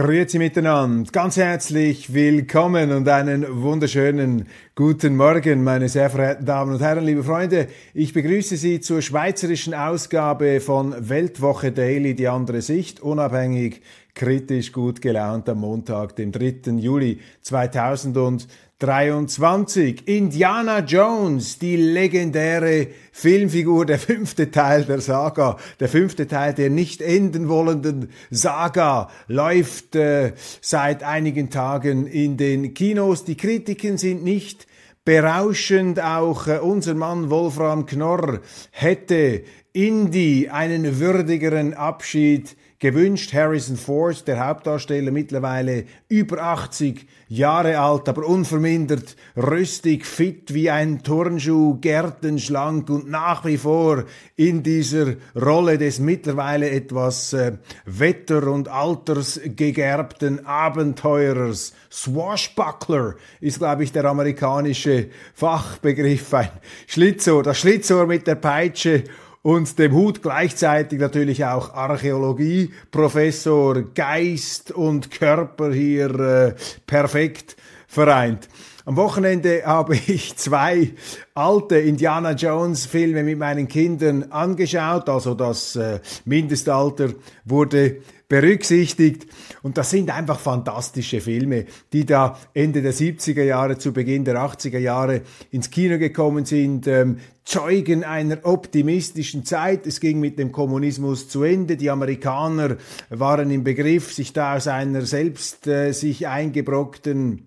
Grüezi 0.00 0.38
miteinander, 0.38 1.10
ganz 1.10 1.36
herzlich 1.36 2.14
willkommen 2.14 2.92
und 2.92 3.08
einen 3.08 3.44
wunderschönen 3.62 4.46
guten 4.76 5.16
Morgen, 5.16 5.64
meine 5.64 5.88
sehr 5.88 6.08
verehrten 6.08 6.46
Damen 6.46 6.74
und 6.74 6.80
Herren, 6.80 7.04
liebe 7.04 7.24
Freunde. 7.24 7.66
Ich 7.94 8.12
begrüße 8.12 8.56
Sie 8.56 8.78
zur 8.80 9.02
schweizerischen 9.02 9.74
Ausgabe 9.74 10.60
von 10.60 10.94
Weltwoche 11.08 11.72
Daily, 11.72 12.14
die 12.14 12.28
andere 12.28 12.62
Sicht, 12.62 13.00
unabhängig, 13.00 13.82
kritisch, 14.18 14.72
gut 14.72 15.00
gelaunt 15.00 15.48
am 15.48 15.60
Montag, 15.60 16.16
dem 16.16 16.32
3. 16.32 16.72
Juli 16.76 17.20
2000 17.40 18.46
23. 18.80 20.06
Indiana 20.06 20.78
Jones, 20.78 21.58
die 21.58 21.74
legendäre 21.74 22.86
Filmfigur, 23.10 23.84
der 23.86 23.98
fünfte 23.98 24.52
Teil 24.52 24.84
der 24.84 25.00
Saga, 25.00 25.56
der 25.80 25.88
fünfte 25.88 26.28
Teil 26.28 26.54
der 26.54 26.70
nicht 26.70 27.02
enden 27.02 27.48
wollenden 27.48 28.10
Saga, 28.30 29.10
läuft 29.26 29.96
äh, 29.96 30.32
seit 30.60 31.02
einigen 31.02 31.50
Tagen 31.50 32.06
in 32.06 32.36
den 32.36 32.72
Kinos. 32.72 33.24
Die 33.24 33.36
Kritiken 33.36 33.98
sind 33.98 34.22
nicht 34.22 34.68
berauschend. 35.04 36.00
Auch 36.00 36.46
äh, 36.46 36.58
unser 36.58 36.94
Mann 36.94 37.30
Wolfram 37.30 37.84
Knorr 37.84 38.42
hätte 38.70 39.42
Indy 39.72 40.50
einen 40.50 41.00
würdigeren 41.00 41.74
Abschied 41.74 42.56
gewünscht. 42.78 43.32
Harrison 43.32 43.76
Ford, 43.76 44.26
der 44.28 44.46
Hauptdarsteller, 44.46 45.10
mittlerweile 45.10 45.84
über 46.08 46.42
80 46.42 47.06
Jahre 47.28 47.78
alt, 47.78 48.08
aber 48.08 48.26
unvermindert 48.26 49.16
rüstig, 49.36 50.06
fit 50.06 50.54
wie 50.54 50.70
ein 50.70 51.02
Turnschuh, 51.02 51.78
gärtenschlank 51.80 52.88
und 52.88 53.10
nach 53.10 53.44
wie 53.44 53.58
vor 53.58 54.04
in 54.36 54.62
dieser 54.62 55.14
Rolle 55.34 55.76
des 55.76 55.98
mittlerweile 55.98 56.70
etwas 56.70 57.32
äh, 57.32 57.52
wetter- 57.84 58.46
und 58.46 58.68
altersgegerbten 58.68 60.46
Abenteurers. 60.46 61.74
Swashbuckler 61.90 63.14
ist, 63.40 63.58
glaube 63.58 63.84
ich, 63.84 63.92
der 63.92 64.04
amerikanische 64.04 65.08
Fachbegriff. 65.34 66.32
Ein 66.32 66.50
Schlitzohr, 66.86 67.42
das 67.42 67.58
Schlitzohr 67.58 68.06
mit 68.06 68.26
der 68.26 68.36
Peitsche 68.36 69.04
und 69.48 69.78
dem 69.78 69.94
Hut 69.94 70.20
gleichzeitig 70.20 71.00
natürlich 71.00 71.42
auch 71.46 71.72
Archäologie, 71.72 72.70
Professor, 72.90 73.80
Geist 73.94 74.72
und 74.72 75.10
Körper 75.10 75.72
hier 75.72 76.20
äh, 76.20 76.54
perfekt 76.86 77.56
vereint. 77.86 78.46
Am 78.84 78.96
Wochenende 78.96 79.62
habe 79.64 79.94
ich 79.94 80.36
zwei 80.36 80.90
alte 81.32 81.78
Indiana 81.78 82.32
Jones 82.32 82.84
Filme 82.84 83.22
mit 83.22 83.38
meinen 83.38 83.68
Kindern 83.68 84.24
angeschaut, 84.24 85.08
also 85.08 85.32
das 85.32 85.76
äh, 85.76 86.00
Mindestalter 86.26 87.08
wurde 87.46 88.02
berücksichtigt. 88.28 89.26
Und 89.62 89.78
das 89.78 89.90
sind 89.90 90.10
einfach 90.10 90.38
fantastische 90.38 91.20
Filme, 91.20 91.64
die 91.92 92.04
da 92.04 92.38
Ende 92.52 92.82
der 92.82 92.92
70er 92.92 93.42
Jahre 93.42 93.78
zu 93.78 93.92
Beginn 93.92 94.24
der 94.24 94.36
80er 94.36 94.78
Jahre 94.78 95.22
ins 95.50 95.70
Kino 95.70 95.98
gekommen 95.98 96.44
sind, 96.44 96.86
ähm, 96.86 97.18
Zeugen 97.44 98.04
einer 98.04 98.44
optimistischen 98.44 99.42
Zeit. 99.46 99.86
Es 99.86 100.00
ging 100.00 100.20
mit 100.20 100.38
dem 100.38 100.52
Kommunismus 100.52 101.30
zu 101.30 101.44
Ende. 101.44 101.78
Die 101.78 101.88
Amerikaner 101.88 102.76
waren 103.08 103.50
im 103.50 103.64
Begriff, 103.64 104.12
sich 104.12 104.34
da 104.34 104.56
aus 104.56 104.68
einer 104.68 105.00
selbst 105.00 105.66
äh, 105.66 105.92
sich 105.92 106.28
eingebrockten 106.28 107.46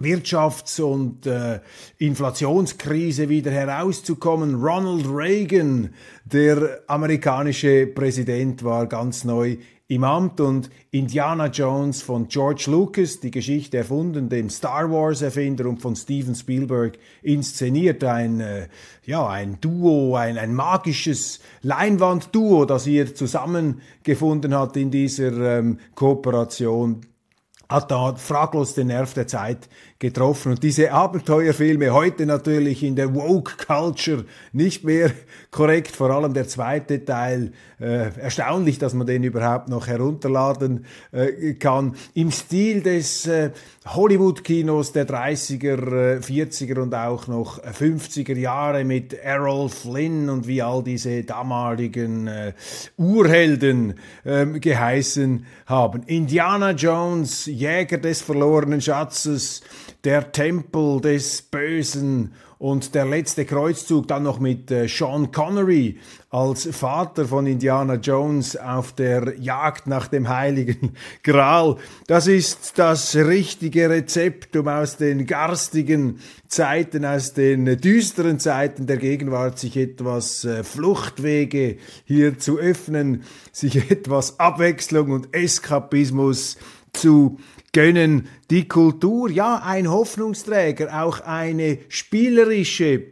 Wirtschafts- 0.00 0.80
und 0.80 1.26
äh, 1.26 1.60
Inflationskrise 1.98 3.28
wieder 3.28 3.52
herauszukommen. 3.52 4.56
Ronald 4.56 5.06
Reagan, 5.08 5.90
der 6.24 6.80
amerikanische 6.88 7.86
Präsident, 7.86 8.64
war 8.64 8.86
ganz 8.86 9.22
neu 9.22 9.58
im 9.90 10.04
Amt 10.04 10.38
und 10.40 10.68
Indiana 10.90 11.46
Jones 11.46 12.02
von 12.02 12.28
George 12.28 12.66
Lucas, 12.66 13.20
die 13.20 13.30
Geschichte 13.30 13.78
erfunden, 13.78 14.28
dem 14.28 14.50
Star 14.50 14.90
Wars 14.92 15.22
Erfinder 15.22 15.66
und 15.66 15.80
von 15.80 15.96
Steven 15.96 16.34
Spielberg 16.34 16.98
inszeniert. 17.22 18.04
Ein, 18.04 18.40
äh, 18.40 18.68
ja, 19.06 19.26
ein 19.26 19.58
Duo, 19.62 20.14
ein, 20.14 20.36
ein 20.36 20.54
magisches 20.54 21.40
Leinwandduo, 21.62 22.66
das 22.66 22.84
hier 22.84 23.14
zusammengefunden 23.14 24.54
hat 24.54 24.76
in 24.76 24.90
dieser 24.90 25.58
ähm, 25.58 25.78
Kooperation 25.94 27.00
hat 27.68 27.90
da 27.90 28.14
fraglos 28.16 28.74
den 28.74 28.86
Nerv 28.86 29.12
der 29.14 29.26
Zeit 29.26 29.68
getroffen. 29.98 30.52
Und 30.52 30.62
diese 30.62 30.92
Abenteuerfilme 30.92 31.92
heute 31.92 32.24
natürlich 32.24 32.82
in 32.82 32.94
der 32.94 33.14
Woke 33.14 33.52
Culture 33.66 34.24
nicht 34.52 34.84
mehr 34.84 35.10
korrekt, 35.50 35.96
vor 35.96 36.10
allem 36.10 36.34
der 36.34 36.46
zweite 36.46 37.04
Teil. 37.04 37.52
Äh, 37.80 38.10
erstaunlich, 38.18 38.78
dass 38.78 38.94
man 38.94 39.06
den 39.06 39.22
überhaupt 39.22 39.68
noch 39.68 39.86
herunterladen 39.86 40.86
äh, 41.12 41.54
kann. 41.54 41.94
Im 42.14 42.30
Stil 42.30 42.82
des 42.82 43.26
äh, 43.26 43.50
Hollywood-Kinos 43.86 44.92
der 44.92 45.06
30er, 45.06 46.20
40er 46.20 46.76
äh, 46.76 46.80
und 46.80 46.94
auch 46.94 47.28
noch 47.28 47.62
50er 47.62 48.36
Jahre 48.36 48.84
mit 48.84 49.14
Errol 49.14 49.68
Flynn 49.68 50.28
und 50.28 50.48
wie 50.48 50.62
all 50.62 50.82
diese 50.82 51.22
damaligen 51.22 52.26
äh, 52.26 52.52
Urhelden 52.96 53.94
ähm, 54.24 54.60
geheißen 54.60 55.46
haben. 55.66 56.02
Indiana 56.06 56.72
Jones, 56.72 57.46
Jäger 57.58 57.98
des 57.98 58.22
verlorenen 58.22 58.80
Schatzes, 58.80 59.62
der 60.04 60.32
Tempel 60.32 61.00
des 61.00 61.42
Bösen 61.42 62.32
und 62.58 62.96
der 62.96 63.06
letzte 63.06 63.44
Kreuzzug 63.44 64.08
dann 64.08 64.24
noch 64.24 64.40
mit 64.40 64.70
äh, 64.70 64.88
Sean 64.88 65.30
Connery 65.30 65.98
als 66.30 66.68
Vater 66.72 67.26
von 67.26 67.46
Indiana 67.46 67.94
Jones 67.94 68.56
auf 68.56 68.92
der 68.92 69.38
Jagd 69.38 69.86
nach 69.86 70.08
dem 70.08 70.28
heiligen 70.28 70.94
Gral. 71.22 71.76
Das 72.08 72.26
ist 72.26 72.78
das 72.78 73.14
richtige 73.14 73.88
Rezept, 73.88 74.56
um 74.56 74.66
aus 74.66 74.96
den 74.96 75.26
garstigen 75.26 76.18
Zeiten, 76.48 77.04
aus 77.04 77.32
den 77.32 77.80
düsteren 77.80 78.40
Zeiten 78.40 78.86
der 78.86 78.96
Gegenwart 78.96 79.58
sich 79.58 79.76
etwas 79.76 80.44
äh, 80.44 80.64
Fluchtwege 80.64 81.76
hier 82.04 82.38
zu 82.38 82.58
öffnen, 82.58 83.22
sich 83.52 83.76
etwas 83.90 84.40
Abwechslung 84.40 85.12
und 85.12 85.32
Eskapismus 85.32 86.56
zu 86.92 87.38
gönnen. 87.72 88.28
Die 88.50 88.68
Kultur, 88.68 89.30
ja, 89.30 89.62
ein 89.64 89.90
Hoffnungsträger, 89.90 91.02
auch 91.02 91.20
eine 91.20 91.78
spielerische 91.88 93.04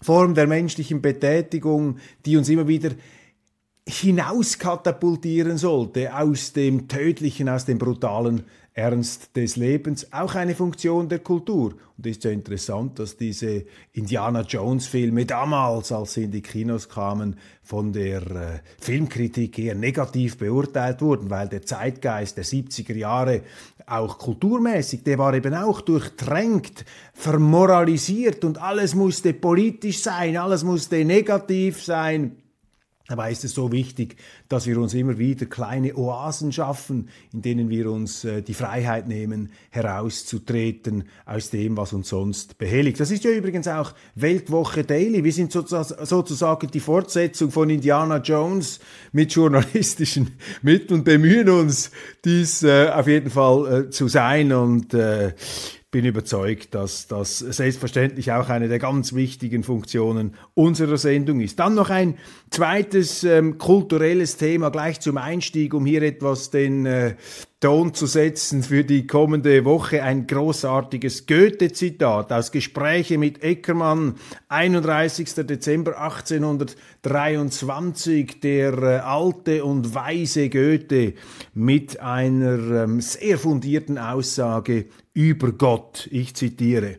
Form 0.00 0.34
der 0.34 0.46
menschlichen 0.46 1.02
Betätigung, 1.02 1.98
die 2.24 2.36
uns 2.36 2.48
immer 2.48 2.68
wieder 2.68 2.90
hinauskatapultieren 3.88 5.56
sollte 5.56 6.14
aus 6.14 6.52
dem 6.52 6.88
Tödlichen, 6.88 7.48
aus 7.48 7.64
dem 7.64 7.78
Brutalen 7.78 8.44
Ernst 8.78 9.34
des 9.36 9.56
Lebens, 9.56 10.12
auch 10.12 10.36
eine 10.36 10.54
Funktion 10.54 11.08
der 11.08 11.18
Kultur. 11.18 11.74
Und 11.96 12.06
es 12.06 12.18
ist 12.18 12.24
ja 12.24 12.30
interessant, 12.30 13.00
dass 13.00 13.16
diese 13.16 13.64
Indiana 13.92 14.42
Jones 14.42 14.86
Filme 14.86 15.26
damals, 15.26 15.90
als 15.90 16.14
sie 16.14 16.22
in 16.24 16.30
die 16.30 16.42
Kinos 16.42 16.88
kamen, 16.88 17.36
von 17.64 17.92
der 17.92 18.22
äh, 18.22 18.60
Filmkritik 18.78 19.58
eher 19.58 19.74
negativ 19.74 20.38
beurteilt 20.38 21.02
wurden, 21.02 21.28
weil 21.28 21.48
der 21.48 21.62
Zeitgeist 21.62 22.36
der 22.36 22.44
70er 22.44 22.94
Jahre 22.94 23.42
auch 23.84 24.16
kulturmäßig, 24.16 25.02
der 25.02 25.18
war 25.18 25.34
eben 25.34 25.54
auch 25.54 25.80
durchtränkt, 25.80 26.84
vermoralisiert 27.14 28.44
und 28.44 28.62
alles 28.62 28.94
musste 28.94 29.34
politisch 29.34 30.02
sein, 30.02 30.36
alles 30.36 30.62
musste 30.62 31.04
negativ 31.04 31.82
sein. 31.82 32.36
Dabei 33.08 33.32
ist 33.32 33.42
es 33.42 33.54
so 33.54 33.72
wichtig, 33.72 34.16
dass 34.50 34.66
wir 34.66 34.78
uns 34.78 34.92
immer 34.92 35.16
wieder 35.16 35.46
kleine 35.46 35.96
Oasen 35.96 36.52
schaffen, 36.52 37.08
in 37.32 37.40
denen 37.40 37.70
wir 37.70 37.90
uns 37.90 38.22
äh, 38.24 38.42
die 38.42 38.52
Freiheit 38.52 39.08
nehmen, 39.08 39.50
herauszutreten 39.70 41.04
aus 41.24 41.48
dem, 41.48 41.78
was 41.78 41.94
uns 41.94 42.10
sonst 42.10 42.58
behelligt. 42.58 43.00
Das 43.00 43.10
ist 43.10 43.24
ja 43.24 43.30
übrigens 43.30 43.66
auch 43.66 43.94
Weltwoche 44.14 44.84
Daily. 44.84 45.24
Wir 45.24 45.32
sind 45.32 45.52
sozusagen 45.52 46.70
die 46.70 46.80
Fortsetzung 46.80 47.50
von 47.50 47.70
Indiana 47.70 48.18
Jones 48.18 48.78
mit 49.12 49.32
journalistischen 49.32 50.32
Mitteln, 50.62 51.02
bemühen 51.02 51.48
uns, 51.48 51.90
dies 52.26 52.62
äh, 52.62 52.90
auf 52.90 53.06
jeden 53.06 53.30
Fall 53.30 53.86
äh, 53.86 53.90
zu 53.90 54.08
sein 54.08 54.52
und 54.52 54.92
bin 55.98 56.06
überzeugt, 56.06 56.76
dass 56.76 57.08
das 57.08 57.40
selbstverständlich 57.40 58.30
auch 58.30 58.50
eine 58.50 58.68
der 58.68 58.78
ganz 58.78 59.14
wichtigen 59.14 59.64
Funktionen 59.64 60.36
unserer 60.54 60.96
Sendung 60.96 61.40
ist. 61.40 61.58
Dann 61.58 61.74
noch 61.74 61.90
ein 61.90 62.18
zweites 62.50 63.24
ähm, 63.24 63.58
kulturelles 63.58 64.36
Thema 64.36 64.70
gleich 64.70 65.00
zum 65.00 65.16
Einstieg, 65.16 65.74
um 65.74 65.84
hier 65.84 66.02
etwas 66.02 66.50
den 66.50 66.86
äh, 66.86 67.16
Ton 67.60 67.92
zu 67.92 68.06
setzen 68.06 68.62
für 68.62 68.84
die 68.84 69.08
kommende 69.08 69.64
Woche. 69.64 70.04
Ein 70.04 70.28
großartiges 70.28 71.26
Goethe-Zitat 71.26 72.32
aus 72.32 72.52
Gespräche 72.52 73.18
mit 73.18 73.42
Eckermann, 73.42 74.14
31. 74.48 75.34
Dezember 75.44 76.00
1823. 76.00 78.38
Der 78.38 78.72
äh, 78.74 78.98
alte 78.98 79.64
und 79.64 79.96
weise 79.96 80.48
Goethe 80.48 81.14
mit 81.54 81.98
einer 81.98 82.84
ähm, 82.84 83.00
sehr 83.00 83.38
fundierten 83.38 83.98
Aussage 83.98 84.84
über 85.18 85.50
Gott. 85.50 86.08
Ich 86.12 86.36
zitiere. 86.36 86.98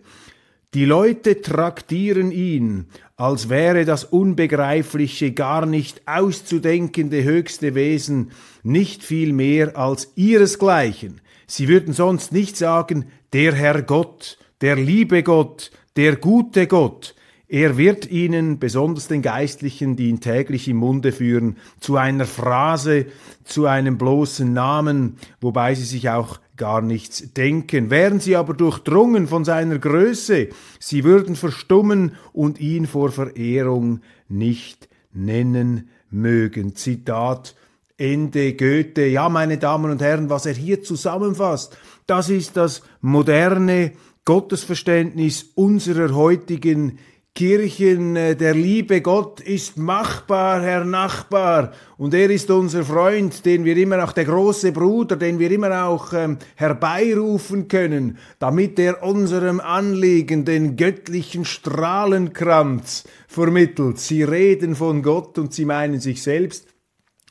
Die 0.74 0.84
Leute 0.84 1.42
traktieren 1.42 2.32
ihn, 2.32 2.88
als 3.16 3.48
wäre 3.48 3.86
das 3.86 4.04
unbegreifliche, 4.04 5.32
gar 5.32 5.66
nicht 5.66 6.02
auszudenkende 6.06 7.24
höchste 7.24 7.76
Wesen 7.76 8.32
nicht 8.62 9.04
viel 9.04 9.32
mehr 9.32 9.78
als 9.78 10.12
ihresgleichen. 10.16 11.22
Sie 11.48 11.70
würden 11.70 11.94
sonst 11.94 12.34
nicht 12.34 12.58
sagen, 12.58 13.06
der 13.32 13.56
Herr 13.56 13.82
Gott, 13.84 14.38
der 14.60 14.76
liebe 14.76 15.24
Gott, 15.24 15.72
der 15.96 16.18
gute 16.18 16.68
Gott. 16.68 17.16
Er 17.48 17.78
wird 17.78 18.12
ihnen, 18.12 18.60
besonders 18.60 19.08
den 19.08 19.24
Geistlichen, 19.24 19.96
die 19.96 20.10
ihn 20.10 20.20
täglich 20.20 20.68
im 20.68 20.78
Munde 20.78 21.12
führen, 21.12 21.58
zu 21.80 21.96
einer 21.96 22.26
Phrase, 22.26 23.08
zu 23.44 23.66
einem 23.66 23.98
bloßen 23.98 24.54
Namen, 24.54 25.18
wobei 25.42 25.74
sie 25.74 25.86
sich 25.86 26.10
auch 26.10 26.40
gar 26.60 26.82
nichts 26.82 27.34
denken. 27.34 27.90
Wären 27.90 28.20
sie 28.20 28.36
aber 28.36 28.54
durchdrungen 28.54 29.28
von 29.28 29.44
seiner 29.44 29.80
Größe, 29.80 30.50
sie 30.80 31.04
würden 31.04 31.36
verstummen 31.36 32.12
und 32.32 32.60
ihn 32.60 32.86
vor 32.86 33.12
Verehrung 33.12 34.02
nicht 34.28 34.88
nennen 35.12 35.90
mögen. 36.12 36.76
Zitat 36.76 37.56
Ende 37.98 38.54
Goethe. 38.54 39.08
Ja, 39.08 39.28
meine 39.30 39.58
Damen 39.58 39.90
und 39.90 40.02
Herren, 40.02 40.30
was 40.30 40.46
er 40.46 40.54
hier 40.54 40.84
zusammenfasst, 40.84 41.76
das 42.06 42.30
ist 42.30 42.56
das 42.56 42.84
moderne 43.02 43.94
Gottesverständnis 44.26 45.52
unserer 45.56 46.14
heutigen 46.14 47.00
Kirchen, 47.36 48.16
äh, 48.16 48.36
der 48.36 48.54
liebe 48.54 49.02
Gott 49.02 49.40
ist 49.40 49.78
machbar, 49.78 50.62
Herr 50.62 50.84
Nachbar, 50.84 51.72
und 51.98 52.14
er 52.14 52.30
ist 52.30 52.50
unser 52.50 52.84
Freund, 52.84 53.46
den 53.46 53.64
wir 53.66 53.78
immer 53.78 54.04
auch, 54.04 54.12
der 54.12 54.26
große 54.26 54.72
Bruder, 54.72 55.16
den 55.16 55.40
wir 55.40 55.50
immer 55.52 55.86
auch 55.86 56.12
ähm, 56.14 56.38
herbeirufen 56.56 57.68
können, 57.68 58.18
damit 58.40 58.78
er 58.80 59.04
unserem 59.04 59.60
Anliegen 59.60 60.44
den 60.44 60.76
göttlichen 60.76 61.46
Strahlenkranz 61.46 63.06
vermittelt. 63.28 64.00
Sie 64.00 64.24
reden 64.24 64.76
von 64.76 65.02
Gott 65.02 65.38
und 65.38 65.54
sie 65.54 65.66
meinen 65.66 66.00
sich 66.00 66.22
selbst. 66.22 66.68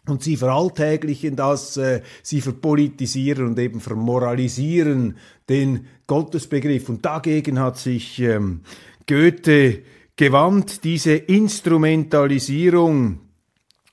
Und 0.06 0.22
sie 0.22 0.38
veralltäglichen 0.38 1.36
das, 1.36 1.76
äh, 1.76 2.00
sie 2.22 2.40
verpolitisieren 2.40 3.46
und 3.46 3.58
eben 3.58 3.80
vermoralisieren 3.80 5.18
den 5.50 5.86
Gottesbegriff. 6.06 6.88
Und 6.88 7.04
dagegen 7.04 7.60
hat 7.60 7.76
sich 7.76 8.18
ähm, 8.20 8.62
Goethe 9.08 9.82
gewandt, 10.16 10.84
diese 10.84 11.14
Instrumentalisierung, 11.14 13.20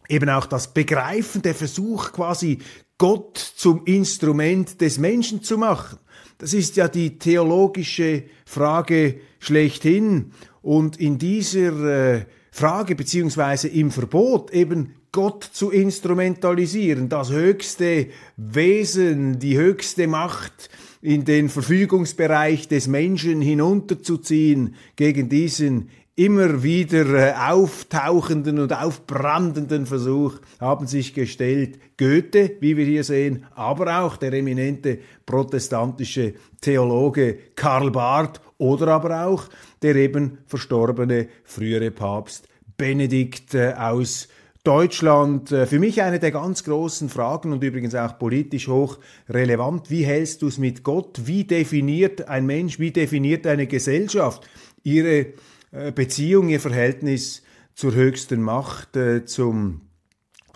eben 0.10 0.30
auch 0.30 0.46
das 0.46 0.74
Begreifen, 0.74 1.42
der 1.42 1.56
Versuch 1.56 2.12
quasi 2.12 2.60
Gott 2.98 3.38
zum 3.38 3.86
Instrument 3.86 4.82
des 4.82 5.00
Menschen 5.00 5.42
zu 5.42 5.58
machen. 5.58 6.00
Das 6.38 6.54
ist 6.54 6.76
ja 6.76 6.88
die 6.88 7.18
theologische 7.18 8.24
Frage 8.46 9.20
schlechthin. 9.40 10.32
Und 10.62 11.00
in 11.00 11.18
dieser 11.18 12.18
äh, 12.18 12.26
Frage 12.52 12.96
beziehungsweise 12.96 13.68
im 13.68 13.92
Verbot 13.92 14.52
eben 14.52 14.96
Gott 15.16 15.46
zu 15.46 15.72
instrumentalisieren, 15.72 17.08
das 17.08 17.32
höchste 17.32 18.08
Wesen, 18.36 19.40
die 19.40 19.58
höchste 19.58 20.08
Macht 20.08 20.70
in 21.02 21.24
den 21.24 21.48
Verfügungsbereich 21.48 22.68
des 22.68 22.90
Menschen 22.90 23.40
hinunterzuziehen, 23.40 24.76
gegen 24.98 25.30
diesen 25.30 25.90
immer 26.18 26.64
wieder 26.64 27.06
äh, 27.14 27.34
auftauchenden 27.34 28.60
und 28.60 28.74
aufbrandenden 28.74 29.86
Versuch 29.86 30.34
haben 30.60 30.86
sich 30.86 31.14
gestellt 31.14 31.80
Goethe, 31.98 32.58
wie 32.60 32.76
wir 32.76 32.86
hier 32.86 33.06
sehen, 33.06 33.46
aber 33.56 34.02
auch 34.02 34.18
der 34.18 34.34
eminente 34.34 35.00
protestantische 35.26 36.34
Theologe 36.60 37.38
Karl 37.56 37.90
Barth 37.90 38.42
oder 38.58 38.90
aber 38.90 39.28
auch 39.28 39.46
der 39.82 39.96
eben 39.96 40.40
verstorbene 40.46 41.30
frühere 41.46 41.92
Papst 41.92 42.50
Benedikt 42.76 43.54
äh, 43.54 43.76
aus 43.78 44.28
Deutschland. 44.66 45.52
Äh, 45.52 45.66
für 45.66 45.80
mich 45.80 46.02
eine 46.02 46.20
der 46.20 46.32
ganz 46.32 46.64
großen 46.64 47.08
Fragen 47.08 47.54
und 47.54 47.64
übrigens 47.64 47.96
auch 47.96 48.20
politisch 48.20 48.68
hoch 48.68 48.98
relevant. 49.30 49.90
Wie 49.90 50.04
hältst 50.04 50.42
du 50.42 50.48
es 50.48 50.58
mit 50.58 50.84
Gott? 50.84 51.22
Wie 51.26 51.46
definiert 51.46 52.28
ein 52.28 52.46
Mensch, 52.46 52.80
wie 52.80 52.92
definiert 52.92 53.48
eine 53.48 53.68
Gesellschaft 53.68 54.48
ihre 54.84 55.34
äh, 55.72 55.92
Beziehung, 55.94 56.50
ihr 56.50 56.60
Verhältnis 56.60 57.44
zur 57.76 57.94
höchsten 57.94 58.42
Macht, 58.42 58.96
äh, 58.96 59.26
zum 59.26 59.82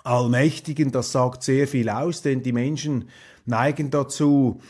Allmächtigen, 0.03 0.91
das 0.91 1.11
sagt 1.11 1.44
sehr 1.44 1.67
viel 1.67 1.89
aus, 1.89 2.21
denn 2.21 2.41
die 2.41 2.53
Menschen 2.53 3.09
neigen 3.45 3.91
dazu, 3.91 4.61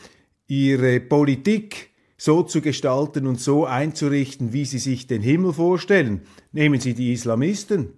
ihre 0.48 1.00
Politik 1.00 1.92
so 2.18 2.44
zu 2.44 2.62
gestalten 2.62 3.28
und 3.28 3.40
so 3.40 3.66
einzurichten, 3.66 4.52
wie 4.52 4.66
sie 4.66 4.80
sich 4.80 5.08
den 5.08 5.22
Himmel 5.22 5.54
vorstellen. 5.54 6.24
Nehmen 6.52 6.82
Sie 6.82 6.94
die 6.94 7.14
Islamisten, 7.14 7.94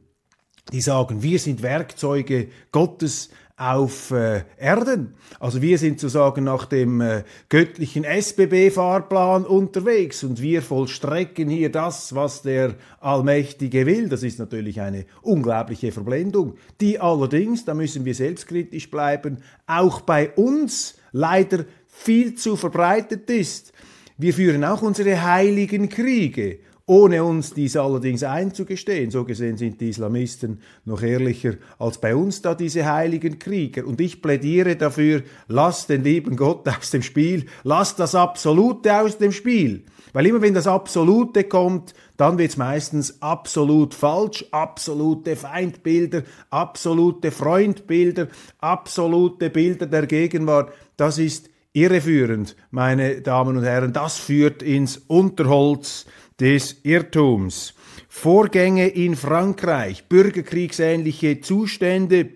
die 0.72 0.82
sagen, 0.82 1.24
wir 1.24 1.40
sind 1.40 1.62
Werkzeuge 1.62 2.48
Gottes, 2.72 3.30
auf 3.62 4.10
äh, 4.10 4.42
Erden. 4.58 5.14
Also 5.40 5.62
wir 5.62 5.78
sind 5.78 6.00
sozusagen 6.00 6.46
nach 6.46 6.66
dem 6.66 7.00
äh, 7.00 7.24
göttlichen 7.48 8.04
SBB-Fahrplan 8.04 9.46
unterwegs 9.46 10.24
und 10.24 10.42
wir 10.42 10.64
vollstrecken 10.64 11.48
hier 11.48 11.72
das, 11.72 12.16
was 12.16 12.42
der 12.42 12.74
Allmächtige 13.00 13.86
will. 13.86 14.10
Das 14.10 14.24
ist 14.24 14.40
natürlich 14.40 14.82
eine 14.82 15.06
unglaubliche 15.22 15.92
Verblendung, 15.92 16.56
die 16.80 17.00
allerdings, 17.00 17.64
da 17.64 17.76
müssen 17.76 18.04
wir 18.04 18.16
selbstkritisch 18.16 18.90
bleiben, 18.90 19.44
auch 19.68 20.02
bei 20.02 20.32
uns 20.32 20.96
leider 21.12 21.66
viel 21.88 22.34
zu 22.34 22.56
verbreitet 22.56 23.30
ist. 23.30 23.74
Wir 24.18 24.34
führen 24.34 24.64
auch 24.64 24.82
unsere 24.82 25.22
heiligen 25.22 25.88
Kriege 25.88 26.58
ohne 26.92 27.24
uns 27.24 27.54
dies 27.54 27.78
allerdings 27.78 28.22
einzugestehen. 28.22 29.12
So 29.12 29.24
gesehen 29.24 29.56
sind 29.56 29.80
die 29.80 29.92
Islamisten 29.92 30.60
noch 30.84 31.02
ehrlicher 31.02 31.54
als 31.80 32.00
bei 32.00 32.14
uns 32.14 32.42
da 32.42 32.54
diese 32.54 32.86
heiligen 32.86 33.40
Krieger. 33.40 33.88
Und 33.88 34.02
ich 34.02 34.22
plädiere 34.22 34.76
dafür, 34.76 35.24
lasst 35.48 35.88
den 35.88 36.04
lieben 36.04 36.36
Gott 36.36 36.68
aus 36.68 36.92
dem 36.92 37.02
Spiel, 37.02 37.46
lasst 37.64 37.98
das 38.02 38.14
Absolute 38.14 38.94
aus 38.94 39.18
dem 39.18 39.32
Spiel. 39.32 39.86
Weil 40.12 40.26
immer 40.26 40.42
wenn 40.42 40.54
das 40.54 40.68
Absolute 40.68 41.46
kommt, 41.46 41.94
dann 42.18 42.38
wird 42.38 42.50
es 42.52 42.58
meistens 42.58 43.22
absolut 43.22 43.94
falsch, 43.94 44.44
absolute 44.52 45.38
Feindbilder, 45.38 46.24
absolute 46.50 47.32
Freundbilder, 47.32 48.28
absolute 48.60 49.50
Bilder 49.50 49.86
der 49.86 50.08
Gegenwart. 50.08 50.74
Das 50.98 51.20
ist 51.20 51.50
irreführend, 51.72 52.58
meine 52.70 53.22
Damen 53.22 53.56
und 53.56 53.64
Herren. 53.64 53.94
Das 53.94 54.18
führt 54.18 54.62
ins 54.62 54.98
Unterholz 54.98 56.06
des 56.42 56.82
Irrtums. 56.84 57.74
Vorgänge 58.10 58.88
in 58.88 59.16
Frankreich, 59.16 60.10
bürgerkriegsähnliche 60.10 61.40
Zustände, 61.40 62.32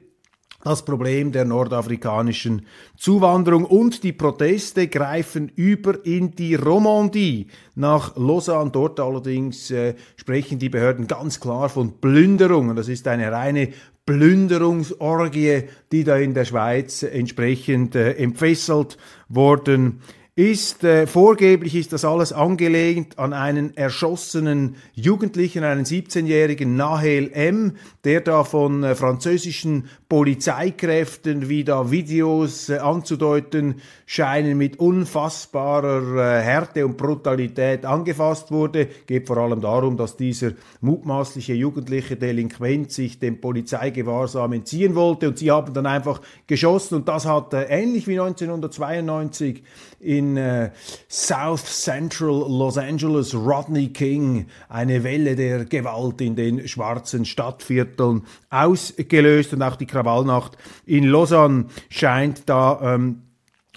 das 0.63 0.83
Problem 0.83 1.31
der 1.31 1.45
nordafrikanischen 1.45 2.65
Zuwanderung 2.97 3.65
und 3.65 4.03
die 4.03 4.13
Proteste 4.13 4.88
greifen 4.88 5.51
über 5.55 6.03
in 6.05 6.31
die 6.31 6.55
Romandie 6.55 7.47
nach 7.75 8.15
Lausanne. 8.15 8.71
Dort 8.71 9.00
allerdings 9.00 9.69
äh, 9.69 9.93
sprechen 10.15 10.57
die 10.57 10.69
Behörden 10.69 11.05
ganz 11.05 11.39
klar 11.39 11.69
von 11.69 12.00
Plünderungen. 12.01 12.75
Das 12.75 12.88
ist 12.88 13.07
eine 13.07 13.31
reine 13.31 13.69
Plünderungsorgie, 14.07 15.65
die 15.91 16.03
da 16.03 16.15
in 16.17 16.33
der 16.33 16.45
Schweiz 16.45 17.03
entsprechend 17.03 17.93
äh, 17.95 18.13
entfesselt 18.13 18.97
worden 19.29 20.01
ist 20.37 20.83
äh, 20.83 21.07
vorgeblich 21.07 21.75
ist 21.75 21.93
das 21.93 22.03
alles 22.03 22.33
angelehnt 22.33 23.17
an 23.17 23.31
einen 23.31 23.77
erschossenen 23.77 24.75
Jugendlichen, 24.93 25.63
einen 25.63 25.85
17-jährigen 25.85 26.75
Nahel 26.75 27.31
M, 27.31 27.77
der 28.03 28.19
da 28.19 28.43
von 28.43 28.83
äh, 28.83 28.95
französischen 28.95 29.87
Polizeikräften, 30.09 31.47
wie 31.47 31.63
da 31.63 31.89
Videos 31.89 32.67
äh, 32.67 32.79
anzudeuten 32.79 33.75
scheinen, 34.05 34.57
mit 34.57 34.77
unfassbarer 34.77 36.17
äh, 36.17 36.41
Härte 36.41 36.85
und 36.85 36.97
Brutalität 36.97 37.85
angefasst 37.85 38.51
wurde. 38.51 38.89
Geht 39.07 39.27
vor 39.27 39.37
allem 39.37 39.61
darum, 39.61 39.95
dass 39.95 40.17
dieser 40.17 40.51
mutmaßliche 40.81 41.53
jugendliche 41.53 42.17
Delinquent 42.17 42.91
sich 42.91 43.19
dem 43.19 43.39
Polizeigewahrsam 43.39 44.51
entziehen 44.51 44.95
wollte 44.95 45.29
und 45.29 45.37
sie 45.37 45.49
haben 45.49 45.73
dann 45.73 45.85
einfach 45.85 46.19
geschossen 46.45 46.95
und 46.95 47.07
das 47.07 47.25
hat 47.25 47.53
äh, 47.53 47.67
ähnlich 47.69 48.05
wie 48.05 48.19
1992 48.19 49.63
in 50.05 50.38
äh, 50.38 50.71
South 51.09 51.65
Central 51.65 52.45
Los 52.47 52.77
Angeles 52.77 53.33
Rodney 53.33 53.89
King 53.89 54.45
eine 54.69 55.03
Welle 55.03 55.35
der 55.35 55.65
Gewalt 55.65 56.21
in 56.21 56.35
den 56.35 56.67
schwarzen 56.67 57.25
Stadtvierteln 57.25 58.24
ausgelöst 58.50 59.53
und 59.53 59.63
auch 59.63 59.75
die 59.75 59.88
Krawallnacht 59.88 60.57
in 60.85 61.05
Lausanne 61.05 61.65
scheint 61.89 62.47
da 62.47 62.95
ähm, 62.95 63.24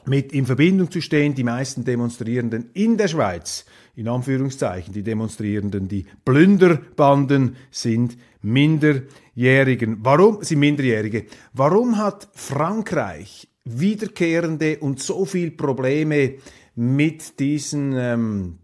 mit 0.04 0.32
in 0.32 0.46
Verbindung 0.46 0.90
zu 0.90 1.00
stehen. 1.00 1.34
Die 1.34 1.44
meisten 1.44 1.84
Demonstrierenden 1.84 2.70
in 2.74 2.96
der 2.96 3.08
Schweiz, 3.08 3.64
in 3.96 4.08
Anführungszeichen, 4.08 4.92
die 4.92 5.02
Demonstrierenden, 5.02 5.88
die 5.88 6.06
Plünderbanden 6.24 7.56
sind 7.70 8.16
Minderjährigen. 8.42 9.98
Warum 10.02 10.42
sind 10.42 10.60
Minderjährige? 10.60 11.26
Warum 11.52 11.96
hat 11.96 12.28
Frankreich 12.34 13.48
wiederkehrende 13.68 14.78
und 14.78 15.00
so 15.00 15.24
viel 15.24 15.50
Probleme 15.50 16.34
mit 16.74 17.38
diesen 17.40 17.94
ähm, 17.96 18.58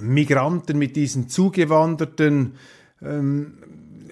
Migranten, 0.00 0.78
mit 0.78 0.96
diesen 0.96 1.28
Zugewanderten? 1.28 2.54
Ähm, 3.02 3.58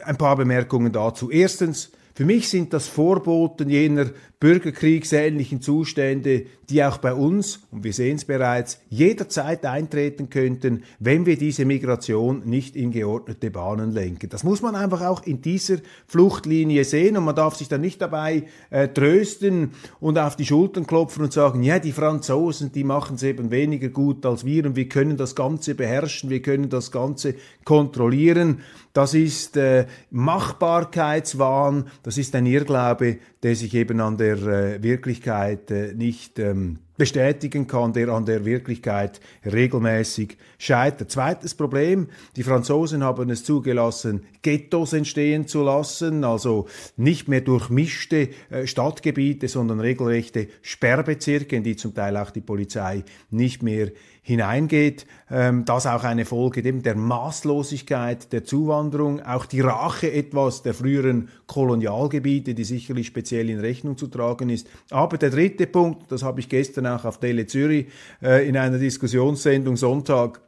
ein 0.04 0.16
paar 0.16 0.36
Bemerkungen 0.36 0.92
dazu. 0.92 1.30
Erstens, 1.30 1.92
für 2.14 2.24
mich 2.24 2.48
sind 2.48 2.72
das 2.72 2.88
Vorboten 2.88 3.68
jener 3.68 4.10
bürgerkriegsähnlichen 4.38 5.62
Zustände, 5.62 6.44
die 6.68 6.84
auch 6.84 6.98
bei 6.98 7.14
uns, 7.14 7.60
und 7.70 7.84
wir 7.84 7.92
sehen 7.92 8.16
es 8.16 8.26
bereits, 8.26 8.80
jederzeit 8.90 9.64
eintreten 9.64 10.28
könnten, 10.28 10.82
wenn 10.98 11.24
wir 11.24 11.38
diese 11.38 11.64
Migration 11.64 12.42
nicht 12.44 12.76
in 12.76 12.90
geordnete 12.90 13.50
Bahnen 13.50 13.92
lenken. 13.92 14.28
Das 14.28 14.44
muss 14.44 14.60
man 14.60 14.74
einfach 14.74 15.00
auch 15.02 15.24
in 15.24 15.40
dieser 15.40 15.76
Fluchtlinie 16.06 16.84
sehen 16.84 17.16
und 17.16 17.24
man 17.24 17.36
darf 17.36 17.54
sich 17.54 17.68
dann 17.68 17.80
nicht 17.80 18.02
dabei 18.02 18.44
äh, 18.70 18.88
trösten 18.88 19.70
und 20.00 20.18
auf 20.18 20.36
die 20.36 20.44
Schultern 20.44 20.86
klopfen 20.86 21.24
und 21.24 21.32
sagen, 21.32 21.62
ja, 21.62 21.78
die 21.78 21.92
Franzosen, 21.92 22.72
die 22.72 22.84
machen 22.84 23.16
es 23.16 23.22
eben 23.22 23.50
weniger 23.50 23.88
gut 23.88 24.26
als 24.26 24.44
wir 24.44 24.66
und 24.66 24.76
wir 24.76 24.88
können 24.88 25.16
das 25.16 25.34
Ganze 25.34 25.74
beherrschen, 25.74 26.28
wir 26.28 26.42
können 26.42 26.68
das 26.68 26.90
Ganze 26.90 27.36
kontrollieren. 27.64 28.60
Das 28.92 29.14
ist 29.14 29.56
äh, 29.56 29.86
Machbarkeitswahn, 30.10 31.86
das 32.02 32.18
ist 32.18 32.34
ein 32.34 32.46
Irrglaube, 32.46 33.18
der 33.42 33.54
sich 33.54 33.74
eben 33.74 34.00
an 34.00 34.16
der 34.16 34.25
äh, 34.34 34.82
Wirklichkeit 34.82 35.70
äh, 35.70 35.94
nicht 35.94 36.38
ähm, 36.38 36.78
bestätigen 36.96 37.66
kann, 37.66 37.92
der 37.92 38.08
an 38.08 38.24
der 38.24 38.44
Wirklichkeit 38.44 39.20
regelmäßig 39.44 40.36
scheitert. 40.58 41.10
Zweites 41.10 41.54
Problem, 41.54 42.08
die 42.36 42.42
Franzosen 42.42 43.04
haben 43.04 43.30
es 43.30 43.44
zugelassen, 43.44 44.24
Ghettos 44.42 44.92
entstehen 44.92 45.46
zu 45.46 45.62
lassen, 45.62 46.24
also 46.24 46.66
nicht 46.96 47.28
mehr 47.28 47.40
durchmischte 47.40 48.28
äh, 48.50 48.66
Stadtgebiete, 48.66 49.48
sondern 49.48 49.80
regelrechte 49.80 50.48
Sperrbezirke, 50.62 51.56
in 51.56 51.64
die 51.64 51.76
zum 51.76 51.94
Teil 51.94 52.16
auch 52.16 52.30
die 52.30 52.40
Polizei 52.40 53.04
nicht 53.30 53.62
mehr 53.62 53.90
hineingeht. 54.26 55.06
Ähm, 55.30 55.64
das 55.64 55.86
auch 55.86 56.02
eine 56.02 56.24
Folge 56.24 56.60
dem 56.60 56.82
der 56.82 56.96
Maßlosigkeit 56.96 58.32
der 58.32 58.44
Zuwanderung, 58.44 59.22
auch 59.22 59.46
die 59.46 59.60
Rache 59.60 60.12
etwas 60.12 60.62
der 60.62 60.74
früheren 60.74 61.28
Kolonialgebiete, 61.46 62.54
die 62.54 62.64
sicherlich 62.64 63.06
speziell 63.06 63.48
in 63.48 63.60
Rechnung 63.60 63.96
zu 63.96 64.08
tragen 64.08 64.50
ist. 64.50 64.66
Aber 64.90 65.16
der 65.16 65.30
dritte 65.30 65.68
Punkt, 65.68 66.10
das 66.10 66.24
habe 66.24 66.40
ich 66.40 66.48
gestern 66.48 66.85
auch 66.86 67.04
auf 67.04 67.20
Tele 67.20 67.46
Zürich 67.46 67.86
äh, 68.22 68.48
in 68.48 68.56
einer 68.56 68.78
Diskussionssendung 68.78 69.76
Sonntag 69.76 70.40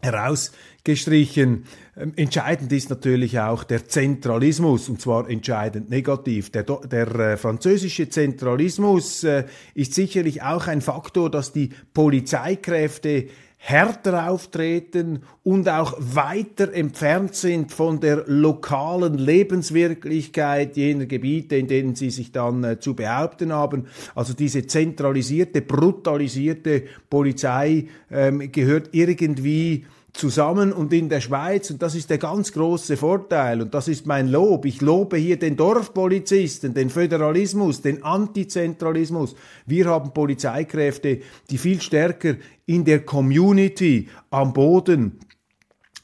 herausgestrichen. 0.00 1.64
Ähm, 1.96 2.12
entscheidend 2.16 2.72
ist 2.72 2.90
natürlich 2.90 3.38
auch 3.40 3.64
der 3.64 3.88
Zentralismus, 3.88 4.88
und 4.88 5.00
zwar 5.00 5.28
entscheidend 5.28 5.90
negativ. 5.90 6.50
Der, 6.50 6.62
der 6.62 7.14
äh, 7.14 7.36
französische 7.36 8.08
Zentralismus 8.08 9.24
äh, 9.24 9.44
ist 9.74 9.94
sicherlich 9.94 10.42
auch 10.42 10.66
ein 10.66 10.80
Faktor, 10.80 11.30
dass 11.30 11.52
die 11.52 11.70
Polizeikräfte 11.94 13.28
härter 13.68 14.30
auftreten 14.30 15.24
und 15.42 15.68
auch 15.68 15.94
weiter 15.98 16.72
entfernt 16.72 17.34
sind 17.34 17.72
von 17.72 17.98
der 17.98 18.22
lokalen 18.28 19.18
Lebenswirklichkeit 19.18 20.76
jener 20.76 21.06
Gebiete, 21.06 21.56
in 21.56 21.66
denen 21.66 21.96
sie 21.96 22.10
sich 22.10 22.30
dann 22.30 22.62
äh, 22.62 22.78
zu 22.78 22.94
behaupten 22.94 23.52
haben. 23.52 23.88
Also 24.14 24.34
diese 24.34 24.68
zentralisierte, 24.68 25.62
brutalisierte 25.62 26.84
Polizei 27.10 27.88
ähm, 28.08 28.52
gehört 28.52 28.90
irgendwie 28.92 29.84
zusammen 30.16 30.72
und 30.72 30.92
in 30.92 31.08
der 31.08 31.20
Schweiz, 31.20 31.70
und 31.70 31.82
das 31.82 31.94
ist 31.94 32.10
der 32.10 32.18
ganz 32.18 32.52
große 32.52 32.96
Vorteil, 32.96 33.62
und 33.62 33.74
das 33.74 33.88
ist 33.88 34.06
mein 34.06 34.28
Lob, 34.28 34.64
ich 34.64 34.80
lobe 34.80 35.16
hier 35.16 35.38
den 35.38 35.56
Dorfpolizisten, 35.56 36.74
den 36.74 36.90
Föderalismus, 36.90 37.82
den 37.82 38.02
Antizentralismus. 38.02 39.34
Wir 39.66 39.86
haben 39.86 40.12
Polizeikräfte, 40.12 41.20
die 41.50 41.58
viel 41.58 41.80
stärker 41.80 42.34
in 42.66 42.84
der 42.84 43.04
Community, 43.04 44.08
am 44.30 44.52
Boden, 44.52 45.20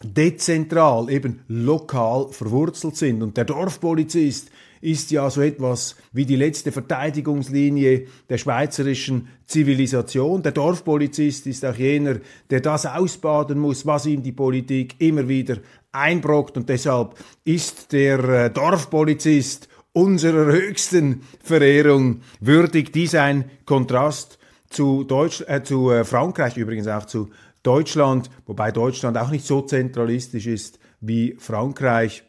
dezentral, 0.02 1.10
eben 1.10 1.40
lokal 1.48 2.28
verwurzelt 2.30 2.96
sind. 2.96 3.22
Und 3.22 3.36
der 3.36 3.44
Dorfpolizist 3.44 4.50
ist 4.82 5.12
ja 5.12 5.30
so 5.30 5.40
etwas 5.40 5.96
wie 6.12 6.26
die 6.26 6.36
letzte 6.36 6.72
Verteidigungslinie 6.72 8.06
der 8.28 8.36
schweizerischen 8.36 9.28
Zivilisation. 9.46 10.42
Der 10.42 10.52
Dorfpolizist 10.52 11.46
ist 11.46 11.64
auch 11.64 11.76
jener, 11.76 12.16
der 12.50 12.60
das 12.60 12.84
ausbaden 12.84 13.58
muss, 13.58 13.86
was 13.86 14.06
ihm 14.06 14.22
die 14.22 14.32
Politik 14.32 14.96
immer 14.98 15.28
wieder 15.28 15.58
einbrockt. 15.92 16.56
Und 16.56 16.68
deshalb 16.68 17.14
ist 17.44 17.92
der 17.92 18.18
äh, 18.24 18.50
Dorfpolizist 18.50 19.68
unserer 19.92 20.52
höchsten 20.52 21.22
Verehrung 21.42 22.20
würdig. 22.40 22.92
Dies 22.92 23.14
ein 23.14 23.50
Kontrast 23.64 24.38
zu, 24.68 25.04
Deutsch, 25.04 25.44
äh, 25.46 25.62
zu 25.62 25.90
äh, 25.90 26.04
Frankreich, 26.04 26.56
übrigens 26.56 26.88
auch 26.88 27.04
zu 27.04 27.30
Deutschland, 27.62 28.30
wobei 28.46 28.72
Deutschland 28.72 29.16
auch 29.16 29.30
nicht 29.30 29.46
so 29.46 29.62
zentralistisch 29.62 30.48
ist 30.48 30.80
wie 31.00 31.36
Frankreich 31.38 32.24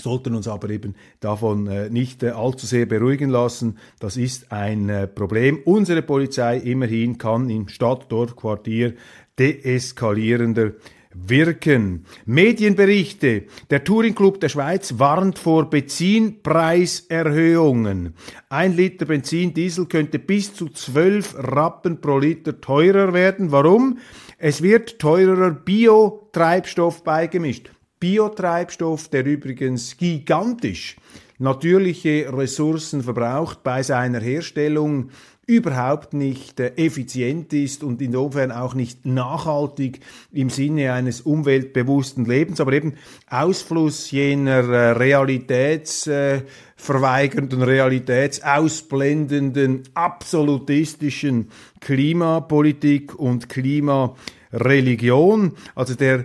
sollten 0.00 0.34
uns 0.34 0.48
aber 0.48 0.70
eben 0.70 0.94
davon 1.20 1.66
äh, 1.66 1.90
nicht 1.90 2.22
äh, 2.22 2.30
allzu 2.30 2.66
sehr 2.66 2.86
beruhigen 2.86 3.30
lassen. 3.30 3.78
Das 3.98 4.16
ist 4.16 4.52
ein 4.52 4.88
äh, 4.88 5.06
Problem. 5.06 5.60
Unsere 5.64 6.02
Polizei 6.02 6.58
immerhin 6.58 7.18
kann 7.18 7.50
im 7.50 7.68
Stadt, 7.68 8.10
Dorf, 8.10 8.36
Quartier 8.36 8.94
deeskalierender 9.38 10.72
wirken. 11.16 12.04
Medienberichte. 12.24 13.44
Der 13.70 13.84
Touring 13.84 14.14
Club 14.14 14.40
der 14.40 14.48
Schweiz 14.48 14.98
warnt 14.98 15.38
vor 15.38 15.68
Benzinpreiserhöhungen. 15.70 18.14
Ein 18.48 18.76
Liter 18.76 19.06
Benzin 19.06 19.54
Diesel 19.54 19.86
könnte 19.86 20.18
bis 20.18 20.52
zu 20.54 20.68
12 20.68 21.36
Rappen 21.38 22.00
pro 22.00 22.18
Liter 22.18 22.60
teurer 22.60 23.14
werden. 23.14 23.52
Warum? 23.52 23.98
Es 24.38 24.62
wird 24.62 24.98
teurer 24.98 25.52
Biotreibstoff 25.52 27.02
beigemischt. 27.02 27.70
Biotreibstoff, 27.98 29.08
der 29.08 29.24
übrigens 29.24 29.96
gigantisch 29.96 30.96
natürliche 31.38 32.32
Ressourcen 32.32 33.02
verbraucht 33.02 33.62
bei 33.62 33.82
seiner 33.82 34.20
Herstellung, 34.20 35.10
überhaupt 35.46 36.12
nicht 36.12 36.58
äh, 36.58 36.72
effizient 36.76 37.52
ist 37.52 37.84
und 37.84 38.02
insofern 38.02 38.50
auch 38.50 38.74
nicht 38.74 39.06
nachhaltig 39.06 40.00
im 40.32 40.50
Sinne 40.50 40.92
eines 40.92 41.20
umweltbewussten 41.20 42.24
Lebens, 42.24 42.60
aber 42.60 42.72
eben 42.72 42.94
Ausfluss 43.30 44.10
jener 44.10 44.68
äh, 44.68 44.90
realitätsverweigernden, 44.90 47.62
realitätsausblendenden, 47.62 49.84
absolutistischen 49.94 51.52
Klimapolitik 51.80 53.16
und 53.16 53.48
Klimareligion. 53.48 55.52
Also 55.76 55.94
der 55.94 56.24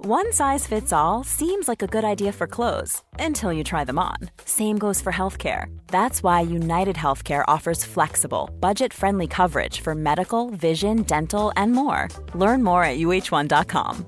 One 0.00 0.32
size 0.32 0.64
fits 0.64 0.92
all 0.92 1.24
seems 1.24 1.66
like 1.66 1.82
a 1.82 1.88
good 1.88 2.04
idea 2.04 2.30
for 2.30 2.46
clothes 2.46 3.02
until 3.18 3.52
you 3.52 3.64
try 3.64 3.82
them 3.82 3.98
on. 3.98 4.30
Same 4.44 4.78
goes 4.78 5.02
for 5.02 5.10
healthcare. 5.10 5.76
That's 5.88 6.22
why 6.22 6.40
United 6.40 6.94
Healthcare 6.94 7.42
offers 7.48 7.84
flexible, 7.84 8.48
budget 8.60 8.94
friendly 8.94 9.26
coverage 9.26 9.80
for 9.80 9.96
medical, 9.96 10.50
vision, 10.50 11.02
dental, 11.02 11.50
and 11.56 11.72
more. 11.72 12.06
Learn 12.32 12.62
more 12.62 12.84
at 12.84 12.98
uh1.com. 12.98 14.06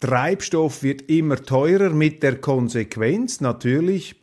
Treibstoff 0.00 0.82
wird 0.82 1.02
immer 1.08 1.36
teurer 1.36 1.90
mit 1.90 2.24
der 2.24 2.40
Konsequenz 2.40 3.40
natürlich, 3.40 4.16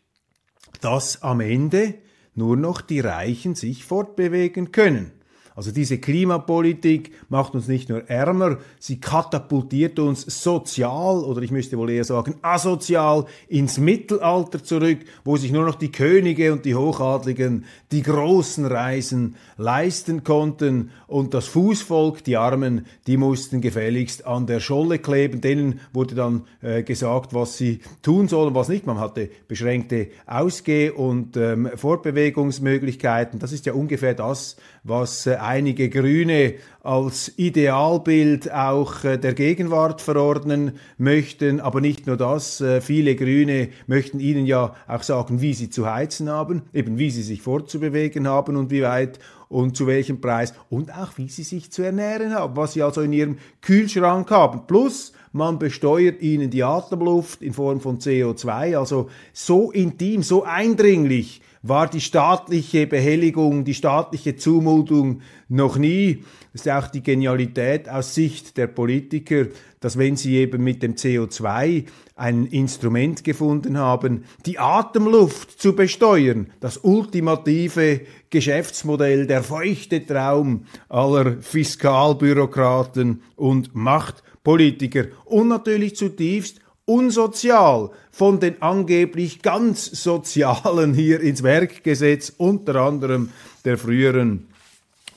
dass 0.82 1.24
am 1.24 1.40
Ende 1.40 2.00
nur 2.36 2.58
noch 2.58 2.82
die 2.82 3.00
Reichen 3.00 3.56
sich 3.56 3.86
fortbewegen 3.86 4.74
können. 4.74 5.23
Also 5.56 5.72
diese 5.72 6.00
Klimapolitik 6.00 7.12
macht 7.30 7.54
uns 7.54 7.68
nicht 7.68 7.90
nur 7.90 8.10
ärmer, 8.10 8.58
sie 8.80 9.00
katapultiert 9.00 10.00
uns 10.00 10.22
sozial 10.22 11.24
oder 11.24 11.42
ich 11.42 11.52
müsste 11.52 11.78
wohl 11.78 11.92
eher 11.92 12.04
sagen 12.04 12.36
asozial 12.42 13.26
ins 13.48 13.78
Mittelalter 13.78 14.64
zurück, 14.64 15.00
wo 15.24 15.38
sich 15.38 15.52
nur 15.52 15.66
noch 15.66 15.76
die 15.76 15.92
Könige 15.92 16.54
und 16.54 16.66
die 16.66 16.76
Hochadligen 16.76 17.66
die 17.92 18.02
großen 18.02 18.66
Reisen 18.66 19.36
leisten 19.58 20.24
konnten 20.24 20.90
und 21.08 21.34
das 21.34 21.48
Fußvolk, 21.48 22.24
die 22.24 22.38
Armen, 22.38 22.88
die 23.06 23.18
mussten 23.18 23.62
gefälligst 23.62 24.26
an 24.26 24.48
der 24.48 24.60
Scholle 24.60 24.98
kleben. 24.98 25.42
Denen 25.42 25.80
wurde 25.94 26.16
dann 26.16 26.44
äh, 26.62 26.82
gesagt, 26.82 27.34
was 27.34 27.58
sie 27.58 27.82
tun 28.02 28.28
sollen, 28.28 28.56
was 28.56 28.70
nicht. 28.70 28.88
Man 28.88 29.00
hatte 29.00 29.30
beschränkte 29.48 30.08
Ausgeh- 30.26 30.90
und 30.90 31.38
ähm, 31.38 31.70
Fortbewegungsmöglichkeiten. 31.76 33.40
Das 33.40 33.52
ist 33.52 33.66
ja 33.68 33.74
ungefähr 33.74 34.16
das, 34.16 34.58
was 34.84 35.28
äh, 35.28 35.36
einige 35.44 35.90
Grüne 35.90 36.56
als 36.82 37.32
Idealbild 37.38 38.52
auch 38.52 39.04
äh, 39.04 39.18
der 39.18 39.34
Gegenwart 39.34 40.02
verordnen 40.02 40.74
möchten. 40.98 41.60
Aber 41.60 41.82
nicht 41.82 42.08
nur 42.08 42.18
das, 42.18 42.62
äh, 42.62 42.82
viele 42.82 43.16
Grüne 43.16 43.70
möchten 43.88 44.20
Ihnen 44.20 44.46
ja 44.46 44.76
auch 44.88 45.04
sagen, 45.04 45.42
wie 45.42 45.54
sie 45.54 45.70
zu 45.70 45.92
heizen 45.92 46.30
haben, 46.30 46.64
eben 46.74 46.98
wie 46.98 47.12
sie 47.12 47.24
sich 47.24 47.42
fortzubewegen 47.42 48.28
haben 48.28 48.56
und 48.56 48.72
wie 48.72 48.82
weit 48.82 49.20
und 49.50 49.78
zu 49.78 49.86
welchem 49.88 50.20
Preis 50.20 50.54
und 50.70 50.92
auch 50.92 51.18
wie 51.18 51.30
sie 51.30 51.44
sich 51.44 51.72
zu 51.72 51.84
ernähren 51.84 52.34
haben, 52.34 52.58
was 52.58 52.74
sie 52.74 52.82
also 52.82 53.02
in 53.02 53.14
ihrem 53.14 53.38
Kühlschrank 53.62 54.30
haben. 54.32 54.66
Plus 54.66 55.14
man 55.32 55.60
besteuert 55.60 56.22
ihnen 56.22 56.50
die 56.50 56.64
Atemluft 56.64 57.42
in 57.42 57.54
Form 57.54 57.80
von 57.82 58.00
CO2, 58.00 58.78
also 58.78 59.10
so 59.32 59.72
intim, 59.72 60.22
so 60.22 60.44
eindringlich 60.44 61.42
war 61.64 61.90
die 61.90 62.02
staatliche 62.02 62.86
Behelligung, 62.88 63.64
die 63.64 63.74
staatliche 63.74 64.36
Zumutung 64.36 65.22
noch 65.48 65.78
nie. 65.78 66.24
Das 66.52 66.66
ist 66.66 66.70
auch 66.70 66.88
die 66.88 67.02
Genialität 67.02 67.88
aus 67.88 68.14
Sicht 68.14 68.58
der 68.58 68.68
Politiker, 68.68 69.48
dass 69.80 69.98
wenn 69.98 70.18
sie 70.18 70.36
eben 70.36 70.62
mit 70.64 70.84
dem 70.84 70.96
CO2 70.96 71.86
ein 72.16 72.46
Instrument 72.48 73.24
gefunden 73.24 73.78
haben, 73.78 74.26
die 74.46 74.60
Atemluft 74.60 75.60
zu 75.60 75.74
besteuern, 75.74 76.48
das 76.60 76.78
ultimative 76.78 78.02
Geschäftsmodell, 78.30 79.26
der 79.26 79.42
feuchte 79.42 80.06
Traum 80.06 80.66
aller 80.90 81.42
Fiskalbürokraten 81.42 83.24
und 83.38 83.74
Machtpolitiker 83.74 85.06
und 85.26 85.48
natürlich 85.48 85.96
zutiefst 85.96 86.60
unsozial 86.86 87.92
von 88.12 88.40
den 88.40 88.62
angeblich 88.62 89.42
ganz 89.42 89.86
Sozialen 89.86 90.94
hier 90.94 91.22
ins 91.22 91.44
Werk 91.44 91.84
gesetzt, 91.84 92.36
unter 92.38 92.76
anderem 92.76 93.30
der 93.66 93.78
früheren 93.78 94.48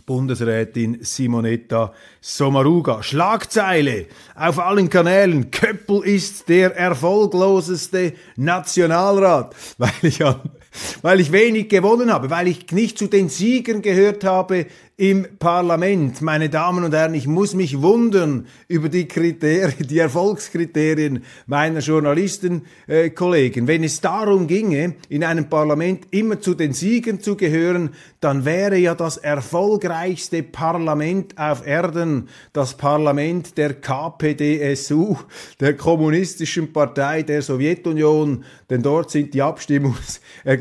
Bundesrätin 0.06 0.99
Simonetta 1.02 1.92
Sommaruga. 2.20 3.02
Schlagzeile 3.02 4.06
auf 4.37 4.61
allen 4.61 4.88
Kanälen. 4.88 5.50
Köppel 5.50 6.04
ist 6.04 6.49
der 6.49 6.76
erfolgloseste 6.76 8.14
Nationalrat, 8.37 9.54
weil 9.78 9.90
ich 10.02 10.25
an 10.25 10.40
weil 11.02 11.21
ich 11.21 11.33
wenig 11.33 11.68
gewonnen 11.68 12.12
habe, 12.12 12.30
weil 12.30 12.49
ich 12.49 12.71
nicht 12.73 12.99
zu 12.99 13.06
den 13.06 13.28
Siegern 13.28 13.83
gehört 13.83 14.25
habe 14.25 14.66
im 14.99 15.26
Parlament. 15.38 16.23
Meine 16.23 16.49
Damen 16.49 16.83
und 16.83 16.95
Herren, 16.95 17.12
ich 17.12 17.26
muss 17.26 17.52
mich 17.52 17.83
wundern 17.83 18.47
über 18.66 18.88
die 18.88 19.06
Kriterien, 19.06 19.75
die 19.90 19.99
Erfolgskriterien 19.99 21.23
meiner 21.47 21.80
Journalistenkollegen. 21.80 23.64
Äh, 23.64 23.66
Wenn 23.68 23.85
es 23.85 24.00
darum 24.00 24.47
ginge, 24.47 24.95
in 25.11 25.23
einem 25.23 25.50
Parlament 25.50 26.06
immer 26.12 26.40
zu 26.40 26.54
den 26.54 26.73
Siegern 26.73 27.21
zu 27.21 27.37
gehören, 27.37 27.90
dann 28.21 28.47
wäre 28.47 28.78
ja 28.78 28.95
das 28.95 29.18
erfolgreichste 29.18 30.42
Parlament 30.42 31.37
auf 31.37 31.66
Erden 31.66 32.30
das 32.54 32.75
Parlament 32.75 33.59
der 33.59 33.74
KPDSU, 33.74 35.16
der 35.61 35.77
Kommunistischen 35.77 36.72
Partei 36.72 37.22
der 37.22 37.42
Sowjetunion, 37.42 38.44
denn 38.70 38.83
dort 38.83 39.11
sind 39.11 39.35
die 39.35 39.42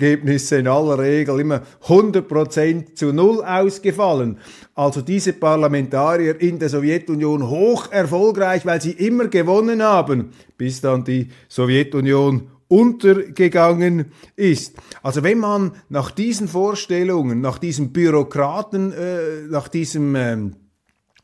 Abstimmungsergebnisse 0.06 0.58
in 0.58 0.68
aller 0.68 1.00
Regel 1.00 1.40
immer 1.40 1.62
100% 1.88 2.96
zu 2.96 3.12
Null 3.12 3.44
ausgefallen 3.44 4.38
also 4.76 5.02
diese 5.02 5.32
Parlamentarier 5.32 6.40
in 6.42 6.60
der 6.60 6.68
Sowjetunion 6.68 7.50
hoch 7.50 7.92
erfolgreich, 7.92 8.66
weil 8.66 8.82
sie 8.82 8.92
immer 8.92 9.30
gewonnen 9.30 9.82
haben, 9.82 10.32
bis 10.58 10.82
dann 10.82 11.06
die 11.06 11.30
Sowjetunion 11.48 12.50
untergegangen 12.68 14.12
ist. 14.36 14.76
Also 15.02 15.24
wenn 15.24 15.40
man 15.40 15.72
nach 15.88 16.12
diesen 16.12 16.50
Vorstellungen, 16.50 17.40
nach 17.40 17.58
diesem 17.58 17.94
Bürokraten, 17.94 18.92
äh, 18.92 19.48
nach 19.50 19.70
diesem 19.70 20.16
äh, 20.16 20.38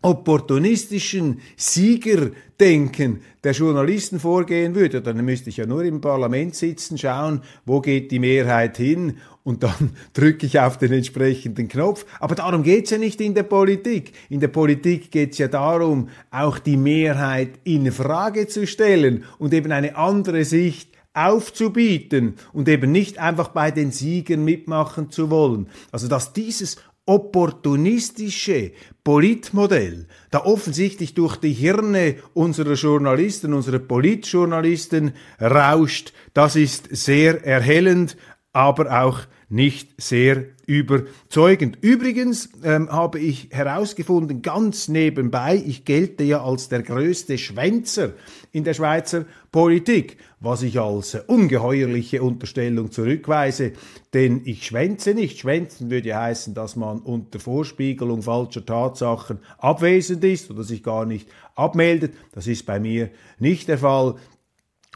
opportunistischen 0.02 1.42
Siegerdenken 1.56 3.22
der 3.44 3.52
Journalisten 3.54 4.20
vorgehen 4.20 4.76
würde, 4.76 5.02
dann 5.02 5.24
müsste 5.24 5.50
ich 5.50 5.58
ja 5.58 5.66
nur 5.66 5.84
im 5.84 6.02
Parlament 6.02 6.56
sitzen, 6.56 6.98
schauen, 6.98 7.42
wo 7.66 7.82
geht 7.82 8.12
die 8.12 8.20
Mehrheit 8.20 8.78
hin 8.78 9.18
und 9.44 9.64
dann 9.64 9.92
drücke 10.14 10.46
ich 10.46 10.60
auf 10.60 10.78
den 10.78 10.94
entsprechenden 10.94 11.68
Knopf. 11.68 12.06
Aber 12.20 12.36
darum 12.36 12.64
geht's 12.64 12.92
ja 12.92 12.98
nicht 12.98 13.22
in 13.22 13.34
der 13.34 13.44
Politik. 13.44 14.14
In 14.30 14.40
der 14.40 14.48
Politik 14.48 15.12
geht's 15.12 15.38
ja 15.38 15.48
darum, 15.48 16.10
auch 16.32 16.60
die 16.60 16.78
Mehrheit 16.78 17.60
in 17.64 17.92
Frage 17.92 18.48
zu 18.48 18.66
stellen 18.66 19.24
und 19.38 19.54
eben 19.54 19.72
eine 19.72 19.96
andere 19.96 20.46
Sicht 20.46 20.92
aufzubieten 21.14 22.36
und 22.54 22.70
eben 22.70 22.92
nicht 22.92 23.18
einfach 23.18 23.50
bei 23.50 23.70
den 23.72 23.92
Siegen 23.92 24.46
mitmachen 24.46 25.12
zu 25.12 25.30
wollen. 25.30 25.68
Also 25.92 26.08
dass 26.08 26.32
dieses 26.32 26.78
opportunistische 27.12 28.72
Politmodell 29.04 30.06
da 30.30 30.46
offensichtlich 30.46 31.14
durch 31.14 31.36
die 31.36 31.52
Hirne 31.52 32.16
unserer 32.34 32.76
Journalisten, 32.76 33.54
unserer 33.54 33.80
Politjournalisten 33.80 35.12
rauscht, 35.42 36.14
das 36.34 36.56
ist 36.56 36.88
sehr 36.96 37.44
erhellend, 37.46 38.16
aber 38.54 39.04
auch 39.04 39.20
nicht 39.52 40.02
sehr 40.02 40.46
überzeugend. 40.66 41.78
Übrigens 41.82 42.50
ähm, 42.64 42.90
habe 42.90 43.20
ich 43.20 43.50
herausgefunden, 43.52 44.42
ganz 44.42 44.88
nebenbei, 44.88 45.62
ich 45.66 45.84
gelte 45.84 46.24
ja 46.24 46.42
als 46.42 46.70
der 46.70 46.84
größte 46.84 47.38
Schwänzer 47.38 48.14
in 48.54 48.64
der 48.64 48.74
Schweizer 48.74 49.26
Politik, 49.52 50.18
was 50.40 50.64
ich 50.64 50.80
als 50.80 51.16
ungeheuerliche 51.16 52.24
Unterstellung 52.24 52.92
zurückweise, 52.92 53.74
denn 54.14 54.42
ich 54.46 54.66
schwänze 54.66 55.14
nicht. 55.14 55.40
Schwänzen 55.40 55.90
würde 55.90 56.16
heißen, 56.16 56.54
dass 56.54 56.78
man 56.78 57.00
unter 57.00 57.42
Vorspiegelung 57.42 58.22
falscher 58.22 58.66
Tatsachen 58.66 59.40
abwesend 59.58 60.24
ist 60.24 60.50
oder 60.50 60.64
sich 60.64 60.82
gar 60.82 61.06
nicht 61.06 61.28
abmeldet. 61.56 62.14
Das 62.32 62.48
ist 62.48 62.66
bei 62.66 62.80
mir 62.80 63.10
nicht 63.40 63.68
der 63.68 63.78
Fall. 63.78 64.16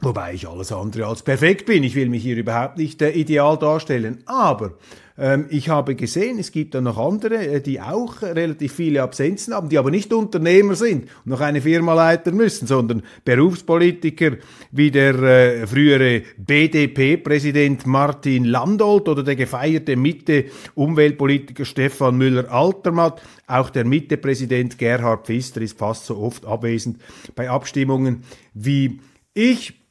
Wobei 0.02 0.34
ich 0.34 0.48
alles 0.48 0.74
andere 0.74 1.06
als 1.08 1.24
perfekt 1.24 1.66
bin. 1.66 1.84
Ich 1.84 1.96
will 1.96 2.10
mich 2.10 2.22
hier 2.22 2.36
überhaupt 2.36 2.78
nicht 2.78 3.02
äh, 3.02 3.12
ideal 3.12 3.58
darstellen. 3.58 4.24
Aber 4.26 4.74
ähm, 5.18 5.46
ich 5.50 5.70
habe 5.70 5.96
gesehen, 5.96 6.38
es 6.38 6.52
gibt 6.52 6.76
da 6.76 6.82
noch 6.82 6.98
andere, 6.98 7.38
äh, 7.48 7.62
die 7.62 7.80
auch 7.80 8.22
relativ 8.22 8.74
viele 8.74 9.02
Absenzen 9.02 9.54
haben, 9.54 9.70
die 9.70 9.78
aber 9.78 9.92
nicht 9.92 10.12
Unternehmer 10.12 10.76
sind 10.76 11.04
und 11.04 11.28
noch 11.28 11.40
eine 11.40 11.62
Firma 11.62 11.94
leiten 11.94 12.36
müssen, 12.36 12.68
sondern 12.68 13.04
Berufspolitiker 13.24 14.32
wie 14.72 14.92
der 14.92 15.16
äh, 15.16 15.66
frühere 15.66 16.24
BDP-Präsident 16.40 17.88
Martin 17.88 18.44
Landolt 18.44 19.08
oder 19.08 19.24
der 19.24 19.38
gefeierte 19.38 19.96
Mitte-Umweltpolitiker 19.96 21.64
Stefan 21.64 22.18
Müller-Altermatt. 22.18 23.22
Auch 23.48 23.70
der 23.70 23.86
Mitte-Präsident 23.86 24.78
Gerhard 24.78 25.28
Pfister 25.28 25.62
ist 25.62 25.80
fast 25.80 26.06
so 26.06 26.18
oft 26.18 26.46
abwesend 26.46 27.00
bei 27.34 27.50
Abstimmungen 27.50 28.24
wie 28.54 29.00
ich. 29.34 29.85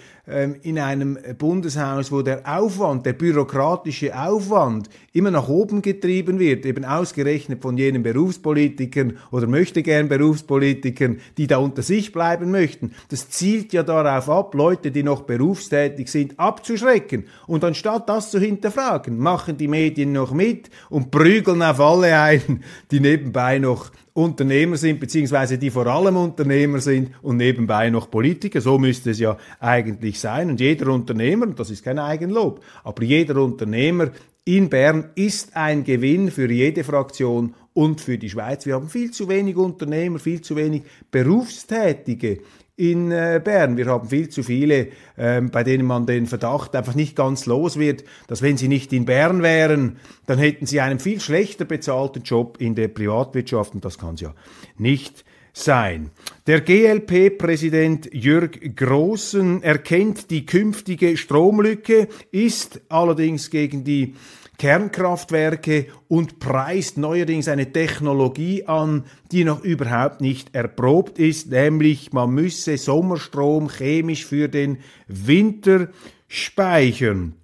in 0.63 0.79
einem 0.79 1.19
Bundeshaus, 1.39 2.13
wo 2.13 2.21
der 2.21 2.43
Aufwand, 2.45 3.07
der 3.07 3.15
bürokratische 3.15 4.19
Aufwand 4.19 4.91
immer 5.13 5.31
nach 5.31 5.49
oben 5.49 5.81
getrieben 5.81 6.39
wird, 6.39 6.67
eben 6.67 6.85
ausgerechnet 6.85 7.63
von 7.63 7.79
jenen 7.79 8.03
Berufspolitikern 8.03 9.17
oder 9.31 9.47
möchte 9.47 9.83
gern 9.83 10.09
Berufspolitikern, 10.09 11.19
die 11.39 11.47
da 11.47 11.57
unter 11.57 11.83
sich 11.83 12.13
bleiben 12.13 12.51
möchten. 12.51 12.93
Das 13.09 13.31
zielt 13.31 13.73
ja 13.73 13.83
darauf 13.83 14.29
ab, 14.29 14.55
Leute, 14.55 14.91
die 14.91 15.03
noch 15.03 15.23
berufstätig 15.23 16.09
sind, 16.09 16.39
abzuschrecken. 16.39 17.25
Und 17.47 17.65
anstatt 17.65 18.09
das 18.09 18.31
zu 18.31 18.39
hinterfragen, 18.39 19.19
machen 19.19 19.57
die 19.57 19.69
Medien 19.69 20.13
noch 20.13 20.33
mit 20.33 20.69
und 20.91 21.11
prügeln 21.11 21.63
auf 21.63 21.81
alle 21.81 22.21
ein, 22.21 22.63
die 22.91 23.01
nebenbei 23.01 23.59
noch 23.59 23.91
Unternehmer 24.19 24.77
sind, 24.77 24.99
beziehungsweise 24.99 25.59
die 25.59 25.71
vor 25.71 25.87
allem 25.87 26.17
Unternehmer 26.17 26.81
sind 26.81 27.13
und 27.23 27.37
nebenbei 27.37 27.89
noch 27.89 28.11
Politiker. 28.11 28.61
So 28.61 28.77
müsste 28.77 29.11
es 29.11 29.21
ja 29.21 29.37
eigentlich 29.61 30.18
sein. 30.21 30.51
Und 30.51 30.61
jeder 30.61 30.89
Unternehmer, 30.93 31.47
und 31.47 31.59
das 31.59 31.71
ist 31.71 31.85
kein 31.85 31.99
Eigenlob, 31.99 32.65
aber 32.85 33.03
jeder 33.03 33.37
Unternehmer 33.43 34.11
in 34.45 34.71
Bern 34.71 35.11
ist 35.15 35.57
ein 35.57 35.85
Gewinn 35.85 36.31
für 36.31 36.51
jede 36.51 36.83
Fraktion 36.83 37.55
und 37.75 38.01
für 38.01 38.17
die 38.17 38.31
Schweiz. 38.31 38.65
Wir 38.65 38.75
haben 38.75 38.89
viel 38.89 39.11
zu 39.11 39.29
wenig 39.29 39.57
Unternehmer, 39.57 40.19
viel 40.19 40.41
zu 40.41 40.57
wenig 40.57 40.85
Berufstätige 41.11 42.41
in 42.79 43.11
äh, 43.11 43.43
Bern. 43.45 43.77
Wir 43.77 43.87
haben 43.87 44.09
viel 44.09 44.29
zu 44.29 44.43
viele, 44.43 44.89
ähm, 45.19 45.51
bei 45.51 45.65
denen 45.65 45.85
man 45.85 46.07
den 46.07 46.27
Verdacht 46.27 46.75
einfach 46.77 46.95
nicht 46.95 47.17
ganz 47.17 47.45
los 47.45 47.79
wird, 47.79 48.05
dass 48.29 48.41
wenn 48.41 48.57
sie 48.57 48.69
nicht 48.69 48.93
in 48.93 49.05
Bern 49.05 49.43
wären, 49.43 49.99
dann 50.27 50.39
hätten 50.39 50.65
sie 50.65 50.81
einen 50.81 51.01
viel 51.01 51.21
schlechter 51.21 51.65
bezahlten 51.65 52.23
Job 52.23 52.57
in 52.61 52.75
der 52.77 52.89
Privatwirtschaft 52.89 53.75
und 53.75 53.85
das 53.85 53.99
kann 53.99 54.15
es 54.15 54.21
ja 54.21 54.35
nicht 54.79 55.25
sein. 55.53 56.11
Der 56.49 56.63
GLP-Präsident 56.63 58.09
Jörg 58.11 58.75
Großen 58.75 59.63
erkennt 59.63 60.31
die 60.31 60.47
künftige 60.47 61.19
Stromlücke, 61.19 62.09
ist 62.31 62.81
allerdings 62.89 63.51
gegen 63.51 63.85
die 63.85 64.15
Kernkraftwerke 64.57 65.89
und 66.09 66.39
preist 66.39 66.97
neuerdings 66.97 67.49
eine 67.49 67.71
Technologie 67.71 68.65
an, 68.65 69.05
die 69.31 69.45
noch 69.45 69.63
überhaupt 69.63 70.23
nicht 70.23 70.55
erprobt 70.55 71.19
ist, 71.19 71.51
nämlich 71.51 72.15
man 72.15 72.31
müsse 72.31 72.79
Sommerstrom 72.79 73.69
chemisch 73.69 74.25
für 74.25 74.49
den 74.49 74.79
Winter 75.07 75.91
speichern. 76.29 77.35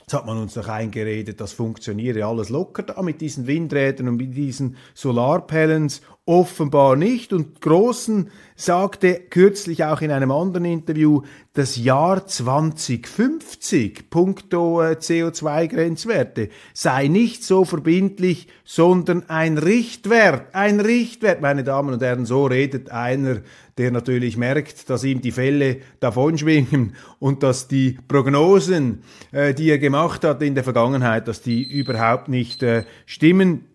Jetzt 0.00 0.14
hat 0.14 0.24
man 0.24 0.38
uns 0.38 0.54
noch 0.54 0.68
eingeredet, 0.68 1.40
das 1.40 1.52
funktioniere 1.52 2.24
alles 2.24 2.48
locker 2.48 2.84
da 2.84 3.02
mit 3.02 3.20
diesen 3.20 3.48
Windrädern 3.48 4.06
und 4.06 4.16
mit 4.16 4.36
diesen 4.36 4.76
Solarpellens. 4.94 6.00
Offenbar 6.28 6.96
nicht. 6.96 7.32
Und 7.32 7.60
Großen 7.60 8.30
sagte 8.56 9.14
kürzlich 9.30 9.84
auch 9.84 10.00
in 10.00 10.10
einem 10.10 10.32
anderen 10.32 10.64
Interview, 10.64 11.22
das 11.52 11.76
Jahr 11.76 12.26
2050, 12.26 14.10
puncto 14.10 14.82
äh, 14.82 14.96
CO2-Grenzwerte, 14.96 16.48
sei 16.74 17.06
nicht 17.06 17.44
so 17.44 17.64
verbindlich, 17.64 18.48
sondern 18.64 19.30
ein 19.30 19.56
Richtwert. 19.56 20.52
Ein 20.52 20.80
Richtwert, 20.80 21.40
meine 21.40 21.62
Damen 21.62 21.94
und 21.94 22.02
Herren, 22.02 22.26
so 22.26 22.46
redet 22.46 22.90
einer 22.90 23.42
der 23.78 23.90
natürlich 23.90 24.36
merkt, 24.36 24.88
dass 24.88 25.04
ihm 25.04 25.20
die 25.20 25.32
Fälle 25.32 25.80
davonschwingen 26.00 26.96
und 27.18 27.42
dass 27.42 27.68
die 27.68 27.98
Prognosen, 28.08 29.02
äh, 29.32 29.54
die 29.54 29.70
er 29.70 29.78
gemacht 29.78 30.24
hat 30.24 30.42
in 30.42 30.54
der 30.54 30.64
Vergangenheit, 30.64 31.28
dass 31.28 31.42
die 31.42 31.62
überhaupt 31.62 32.28
nicht 32.28 32.62
äh, 32.62 32.84
stimmen 33.04 33.66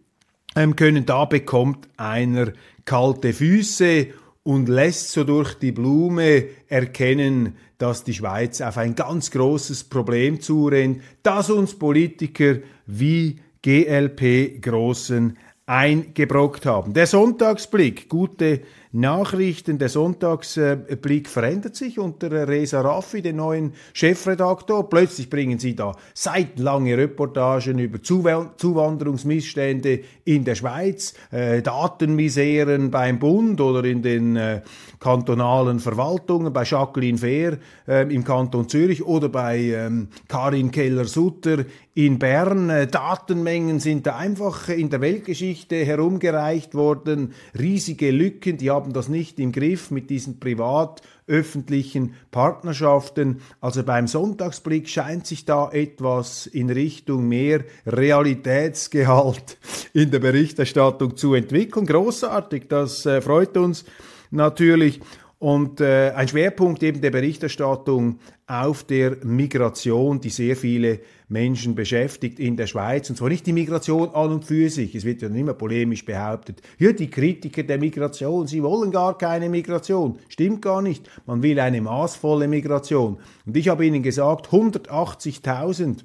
können. 0.53 1.05
Da 1.05 1.25
bekommt 1.25 1.87
einer 1.97 2.53
kalte 2.85 3.33
Füße 3.33 4.07
und 4.43 4.69
lässt 4.69 5.11
so 5.11 5.23
durch 5.23 5.53
die 5.55 5.71
Blume 5.71 6.45
erkennen, 6.67 7.55
dass 7.77 8.03
die 8.03 8.13
Schweiz 8.13 8.61
auf 8.61 8.77
ein 8.77 8.95
ganz 8.95 9.31
großes 9.31 9.85
Problem 9.85 10.41
zurennt, 10.41 11.01
das 11.23 11.49
uns 11.49 11.77
Politiker 11.77 12.57
wie 12.85 13.39
GLP 13.61 14.61
Großen 14.61 15.37
eingebrockt 15.65 16.65
haben. 16.65 16.93
Der 16.93 17.07
Sonntagsblick, 17.07 18.09
gute 18.09 18.61
Nachrichten. 18.93 19.77
Der 19.77 19.89
Sonntagsblick 19.89 21.29
verändert 21.29 21.75
sich 21.75 21.99
unter 21.99 22.47
Reza 22.47 22.81
Raffi, 22.81 23.21
den 23.21 23.37
neuen 23.37 23.73
Chefredaktor. 23.93 24.89
Plötzlich 24.89 25.29
bringen 25.29 25.59
sie 25.59 25.75
da 25.75 25.95
seitenlange 26.13 26.97
Reportagen 26.97 27.79
über 27.79 28.01
Zuwanderungsmissstände 28.01 30.01
in 30.25 30.43
der 30.43 30.55
Schweiz, 30.55 31.13
äh, 31.31 31.61
Datenmiseren 31.61 32.91
beim 32.91 33.19
Bund 33.19 33.61
oder 33.61 33.83
in 33.85 34.01
den 34.01 34.35
äh, 34.35 34.61
kantonalen 34.99 35.79
Verwaltungen, 35.79 36.53
bei 36.53 36.63
Jacqueline 36.63 37.17
Fehr 37.17 37.57
äh, 37.87 38.13
im 38.13 38.23
Kanton 38.23 38.67
Zürich 38.67 39.03
oder 39.03 39.29
bei 39.29 39.59
ähm, 39.59 40.09
Karin 40.27 40.71
Keller-Sutter 40.71 41.65
in 41.93 42.19
Bern. 42.19 42.69
Datenmengen 42.89 43.79
sind 43.79 44.07
da 44.07 44.15
einfach 44.15 44.69
in 44.69 44.89
der 44.89 45.01
Weltgeschichte 45.01 45.83
herumgereicht 45.83 46.73
worden. 46.73 47.33
Riesige 47.57 48.11
Lücken, 48.11 48.57
die 48.57 48.69
haben 48.69 48.80
das 48.89 49.07
nicht 49.07 49.39
im 49.39 49.51
Griff 49.51 49.91
mit 49.91 50.09
diesen 50.09 50.39
privat-öffentlichen 50.39 52.15
Partnerschaften. 52.31 53.41
Also 53.61 53.83
beim 53.83 54.07
Sonntagsblick 54.07 54.89
scheint 54.89 55.27
sich 55.27 55.45
da 55.45 55.69
etwas 55.71 56.47
in 56.47 56.69
Richtung 56.69 57.27
mehr 57.27 57.63
Realitätsgehalt 57.85 59.57
in 59.93 60.09
der 60.11 60.19
Berichterstattung 60.19 61.15
zu 61.15 61.35
entwickeln. 61.35 61.85
Großartig, 61.85 62.67
das 62.67 63.05
äh, 63.05 63.21
freut 63.21 63.55
uns 63.55 63.85
natürlich. 64.31 64.99
Und 65.41 65.81
äh, 65.81 66.11
ein 66.11 66.27
Schwerpunkt 66.27 66.83
eben 66.83 67.01
der 67.01 67.09
Berichterstattung 67.09 68.19
auf 68.45 68.83
der 68.83 69.25
Migration, 69.25 70.21
die 70.21 70.29
sehr 70.29 70.55
viele 70.55 70.99
Menschen 71.29 71.73
beschäftigt 71.73 72.39
in 72.39 72.57
der 72.57 72.67
Schweiz. 72.67 73.09
Und 73.09 73.15
zwar 73.15 73.29
nicht 73.29 73.47
die 73.47 73.51
Migration 73.51 74.09
an 74.13 74.33
und 74.33 74.45
für 74.45 74.69
sich. 74.69 74.93
Es 74.93 75.03
wird 75.03 75.23
ja 75.23 75.29
immer 75.29 75.55
polemisch 75.55 76.05
behauptet, 76.05 76.61
ja, 76.77 76.91
die 76.91 77.09
Kritiker 77.09 77.63
der 77.63 77.79
Migration, 77.79 78.45
sie 78.45 78.61
wollen 78.61 78.91
gar 78.91 79.17
keine 79.17 79.49
Migration. 79.49 80.19
Stimmt 80.29 80.61
gar 80.61 80.83
nicht. 80.83 81.09
Man 81.25 81.41
will 81.41 81.59
eine 81.59 81.81
maßvolle 81.81 82.47
Migration. 82.47 83.17
Und 83.43 83.57
ich 83.57 83.67
habe 83.67 83.83
Ihnen 83.83 84.03
gesagt, 84.03 84.49
180.000 84.49 86.03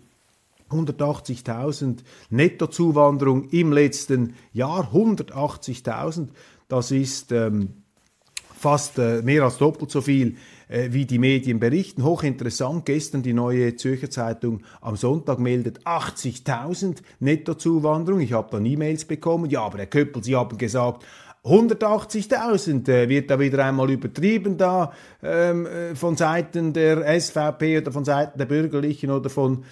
180.000 0.71 1.99
Nettozuwanderung 2.31 3.51
im 3.51 3.73
letzten 3.73 4.35
Jahr, 4.55 4.93
180.000, 4.95 6.29
das 6.69 6.91
ist 6.91 7.31
ähm, 7.33 7.85
fast 8.67 8.99
äh, 8.99 9.23
mehr 9.23 9.45
als 9.45 9.59
doppelt 9.59 9.93
so 9.93 10.01
viel, 10.01 10.39
äh, 10.69 10.89
wie 10.91 11.05
die 11.05 11.21
Medien 11.21 11.61
berichten. 11.61 12.03
Hochinteressant, 12.03 12.85
gestern 12.85 13.23
die 13.23 13.33
neue 13.33 13.77
Zürcher 13.77 14.11
Zeitung 14.11 14.63
am 14.81 14.97
Sonntag 14.97 15.39
meldet 15.39 15.87
80.000 15.87 16.97
Nettozuwanderung. 17.21 18.19
Ich 18.19 18.33
habe 18.33 18.49
dann 18.51 18.67
E-Mails 18.67 19.05
bekommen. 19.05 19.49
Ja, 19.51 19.61
aber 19.61 19.79
Herr 19.79 19.87
Köppel, 19.87 20.25
Sie 20.25 20.35
haben 20.35 20.59
gesagt, 20.59 21.05
180.000 21.45 22.89
äh, 22.89 23.09
wird 23.09 23.31
da 23.31 23.39
wieder 23.39 23.65
einmal 23.65 23.89
übertrieben 23.89 24.57
da 24.59 24.93
ähm, 25.23 25.67
äh, 25.67 25.95
von 25.95 26.17
Seiten 26.17 26.73
der 26.73 27.21
SVP 27.21 27.79
oder 27.79 27.93
von 27.93 28.05
Seiten 28.05 28.37
der 28.37 28.47
Bürgerlichen 28.47 29.13
oder 29.13 29.31
von 29.31 29.63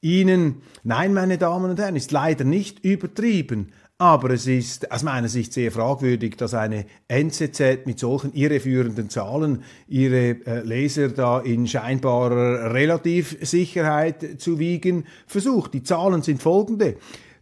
Ihnen. 0.00 0.62
Nein, 0.84 1.12
meine 1.12 1.38
Damen 1.38 1.70
und 1.70 1.80
Herren, 1.80 1.96
ist 1.96 2.12
leider 2.12 2.44
nicht 2.44 2.84
übertrieben. 2.84 3.72
Aber 3.98 4.30
es 4.30 4.48
ist 4.48 4.90
aus 4.90 5.04
meiner 5.04 5.28
Sicht 5.28 5.52
sehr 5.52 5.70
fragwürdig, 5.70 6.36
dass 6.36 6.52
eine 6.52 6.84
NZZ 7.06 7.86
mit 7.86 8.00
solchen 8.00 8.32
irreführenden 8.32 9.08
Zahlen 9.08 9.62
ihre 9.86 10.44
äh, 10.46 10.62
Leser 10.62 11.10
da 11.10 11.38
in 11.38 11.68
scheinbarer 11.68 12.74
Relativsicherheit 12.74 14.40
zu 14.40 14.58
wiegen 14.58 15.04
versucht. 15.28 15.74
Die 15.74 15.84
Zahlen 15.84 16.22
sind 16.22 16.42
folgende. 16.42 16.96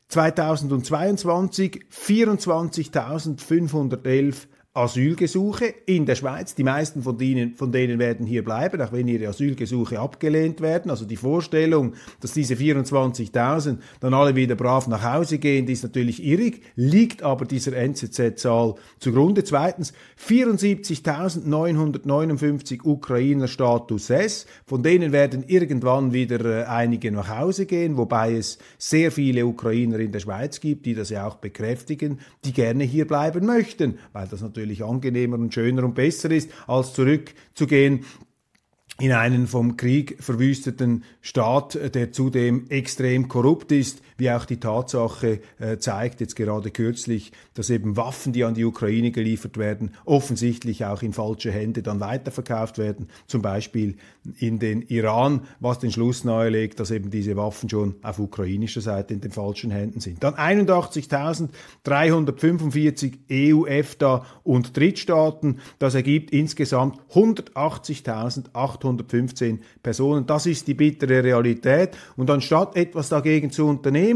2022 0.08 1.86
24.511 1.90 4.46
Asylgesuche 4.74 5.66
in 5.84 6.06
der 6.06 6.14
Schweiz. 6.14 6.54
Die 6.54 6.64
meisten 6.64 7.02
von 7.02 7.18
denen, 7.18 7.56
von 7.56 7.72
denen 7.72 7.98
werden 7.98 8.24
hier 8.24 8.42
bleiben, 8.42 8.80
auch 8.80 8.90
wenn 8.90 9.06
ihre 9.06 9.28
Asylgesuche 9.28 10.00
abgelehnt 10.00 10.62
werden. 10.62 10.90
Also 10.90 11.04
die 11.04 11.16
Vorstellung, 11.16 11.92
dass 12.20 12.32
diese 12.32 12.54
24.000 12.54 13.76
dann 14.00 14.14
alle 14.14 14.34
wieder 14.34 14.54
brav 14.54 14.88
nach 14.88 15.02
Hause 15.02 15.36
gehen, 15.36 15.66
die 15.66 15.74
ist 15.74 15.82
natürlich 15.82 16.24
irrig, 16.24 16.62
liegt 16.74 17.22
aber 17.22 17.44
dieser 17.44 17.76
NZZ-Zahl 17.76 18.76
zugrunde. 18.98 19.44
Zweitens 19.44 19.92
74.959 20.26 22.84
Ukrainer 22.84 23.48
Status 23.48 24.08
S. 24.08 24.46
Von 24.64 24.82
denen 24.82 25.12
werden 25.12 25.44
irgendwann 25.46 26.14
wieder 26.14 26.42
äh, 26.46 26.64
einige 26.64 27.12
nach 27.12 27.28
Hause 27.28 27.66
gehen, 27.66 27.98
wobei 27.98 28.36
es 28.36 28.56
sehr 28.78 29.12
viele 29.12 29.44
Ukrainer 29.44 29.98
in 29.98 30.12
der 30.12 30.20
Schweiz 30.20 30.60
gibt, 30.60 30.86
die 30.86 30.94
das 30.94 31.10
ja 31.10 31.26
auch 31.26 31.36
bekräftigen, 31.36 32.20
die 32.46 32.54
gerne 32.54 32.84
hier 32.84 33.06
bleiben 33.06 33.44
möchten, 33.44 33.98
weil 34.14 34.26
das 34.28 34.40
natürlich 34.40 34.61
natürlich 34.62 34.84
angenehmer 34.84 35.38
und 35.38 35.52
schöner 35.52 35.84
und 35.84 35.94
besser 35.94 36.30
ist, 36.30 36.50
als 36.66 36.92
zurückzugehen 36.92 38.04
in 39.00 39.10
einen 39.12 39.48
vom 39.48 39.76
Krieg 39.76 40.16
verwüsteten 40.20 41.02
Staat, 41.20 41.94
der 41.94 42.12
zudem 42.12 42.68
extrem 42.68 43.26
korrupt 43.26 43.72
ist, 43.72 44.02
wie 44.22 44.30
auch 44.30 44.44
die 44.44 44.60
Tatsache 44.60 45.40
äh, 45.58 45.78
zeigt, 45.78 46.20
jetzt 46.20 46.36
gerade 46.36 46.70
kürzlich, 46.70 47.32
dass 47.54 47.70
eben 47.70 47.96
Waffen, 47.96 48.32
die 48.32 48.44
an 48.44 48.54
die 48.54 48.64
Ukraine 48.64 49.10
geliefert 49.10 49.58
werden, 49.58 49.90
offensichtlich 50.04 50.84
auch 50.84 51.02
in 51.02 51.12
falsche 51.12 51.50
Hände 51.50 51.82
dann 51.82 51.98
weiterverkauft 51.98 52.78
werden, 52.78 53.08
zum 53.26 53.42
Beispiel 53.42 53.96
in 54.38 54.60
den 54.60 54.82
Iran, 54.82 55.40
was 55.58 55.80
den 55.80 55.90
Schluss 55.90 56.22
nahelegt, 56.22 56.78
dass 56.78 56.92
eben 56.92 57.10
diese 57.10 57.36
Waffen 57.36 57.68
schon 57.68 57.96
auf 58.02 58.20
ukrainischer 58.20 58.80
Seite 58.80 59.12
in 59.12 59.20
den 59.20 59.32
falschen 59.32 59.72
Händen 59.72 59.98
sind. 59.98 60.22
Dann 60.22 60.34
81.345 60.34 63.18
EU, 63.30 63.66
EFTA 63.66 64.24
und 64.44 64.76
Drittstaaten, 64.76 65.58
das 65.80 65.96
ergibt 65.96 66.30
insgesamt 66.30 67.00
180.800 67.10 69.02
115 69.02 69.60
Personen. 69.82 70.26
Das 70.26 70.46
ist 70.46 70.66
die 70.66 70.74
bittere 70.74 71.24
Realität. 71.24 71.90
Und 72.16 72.30
anstatt 72.30 72.76
etwas 72.76 73.08
dagegen 73.08 73.50
zu 73.50 73.66
unternehmen, 73.66 74.11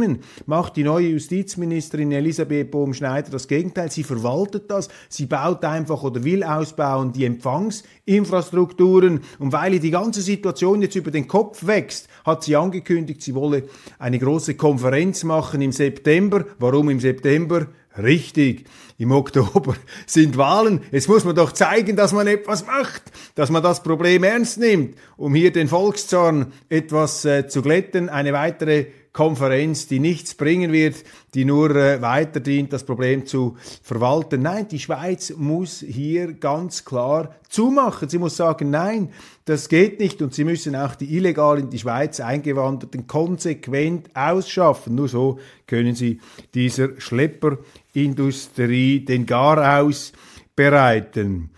macht 0.46 0.76
die 0.76 0.84
neue 0.84 1.08
Justizministerin 1.08 2.12
Elisabeth 2.12 2.70
Bohm-Schneider 2.70 3.30
das 3.30 3.48
Gegenteil. 3.48 3.90
Sie 3.90 4.04
verwaltet 4.04 4.70
das. 4.70 4.88
Sie 5.08 5.26
baut 5.26 5.64
einfach 5.64 6.02
oder 6.02 6.24
will 6.24 6.42
ausbauen 6.44 7.12
die 7.12 7.24
Empfangsinfrastrukturen. 7.24 9.20
Und 9.38 9.52
weil 9.52 9.74
ihr 9.74 9.80
die 9.80 9.90
ganze 9.90 10.22
Situation 10.22 10.82
jetzt 10.82 10.96
über 10.96 11.10
den 11.10 11.28
Kopf 11.28 11.66
wächst, 11.66 12.08
hat 12.24 12.44
sie 12.44 12.56
angekündigt, 12.56 13.22
sie 13.22 13.34
wolle 13.34 13.64
eine 13.98 14.18
große 14.18 14.54
Konferenz 14.54 15.24
machen 15.24 15.60
im 15.62 15.72
September. 15.72 16.44
Warum 16.58 16.90
im 16.90 17.00
September? 17.00 17.66
Richtig, 17.98 18.66
im 18.98 19.10
Oktober 19.10 19.74
sind 20.06 20.36
Wahlen. 20.36 20.82
Jetzt 20.90 21.08
muss 21.08 21.24
man 21.24 21.34
doch 21.34 21.52
zeigen, 21.52 21.96
dass 21.96 22.12
man 22.12 22.26
etwas 22.26 22.66
macht, 22.66 23.02
dass 23.34 23.50
man 23.50 23.62
das 23.62 23.82
Problem 23.82 24.22
ernst 24.24 24.58
nimmt, 24.58 24.96
um 25.16 25.34
hier 25.34 25.52
den 25.52 25.68
Volkszorn 25.68 26.52
etwas 26.68 27.24
äh, 27.24 27.48
zu 27.48 27.62
glätten. 27.62 28.08
Eine 28.08 28.32
weitere 28.32 28.86
Konferenz, 29.16 29.88
die 29.88 29.98
nichts 29.98 30.34
bringen 30.34 30.72
wird, 30.72 31.02
die 31.32 31.46
nur 31.46 31.74
äh, 31.74 32.02
weiter 32.02 32.38
dient, 32.38 32.74
das 32.74 32.84
Problem 32.84 33.24
zu 33.24 33.56
verwalten. 33.82 34.42
Nein, 34.42 34.68
die 34.68 34.78
Schweiz 34.78 35.32
muss 35.34 35.80
hier 35.80 36.34
ganz 36.34 36.84
klar 36.84 37.34
zumachen. 37.48 38.10
Sie 38.10 38.18
muss 38.18 38.36
sagen, 38.36 38.68
nein, 38.68 39.08
das 39.46 39.70
geht 39.70 40.00
nicht 40.00 40.20
und 40.20 40.34
sie 40.34 40.44
müssen 40.44 40.76
auch 40.76 40.96
die 40.96 41.16
illegal 41.16 41.58
in 41.58 41.70
die 41.70 41.78
Schweiz 41.78 42.20
eingewanderten 42.20 43.06
konsequent 43.06 44.14
ausschaffen. 44.14 44.96
Nur 44.96 45.08
so 45.08 45.38
können 45.66 45.94
sie 45.94 46.20
dieser 46.52 47.00
Schlepperindustrie 47.00 49.02
den 49.02 49.24
Garaus 49.24 50.12
bereiten. 50.54 51.48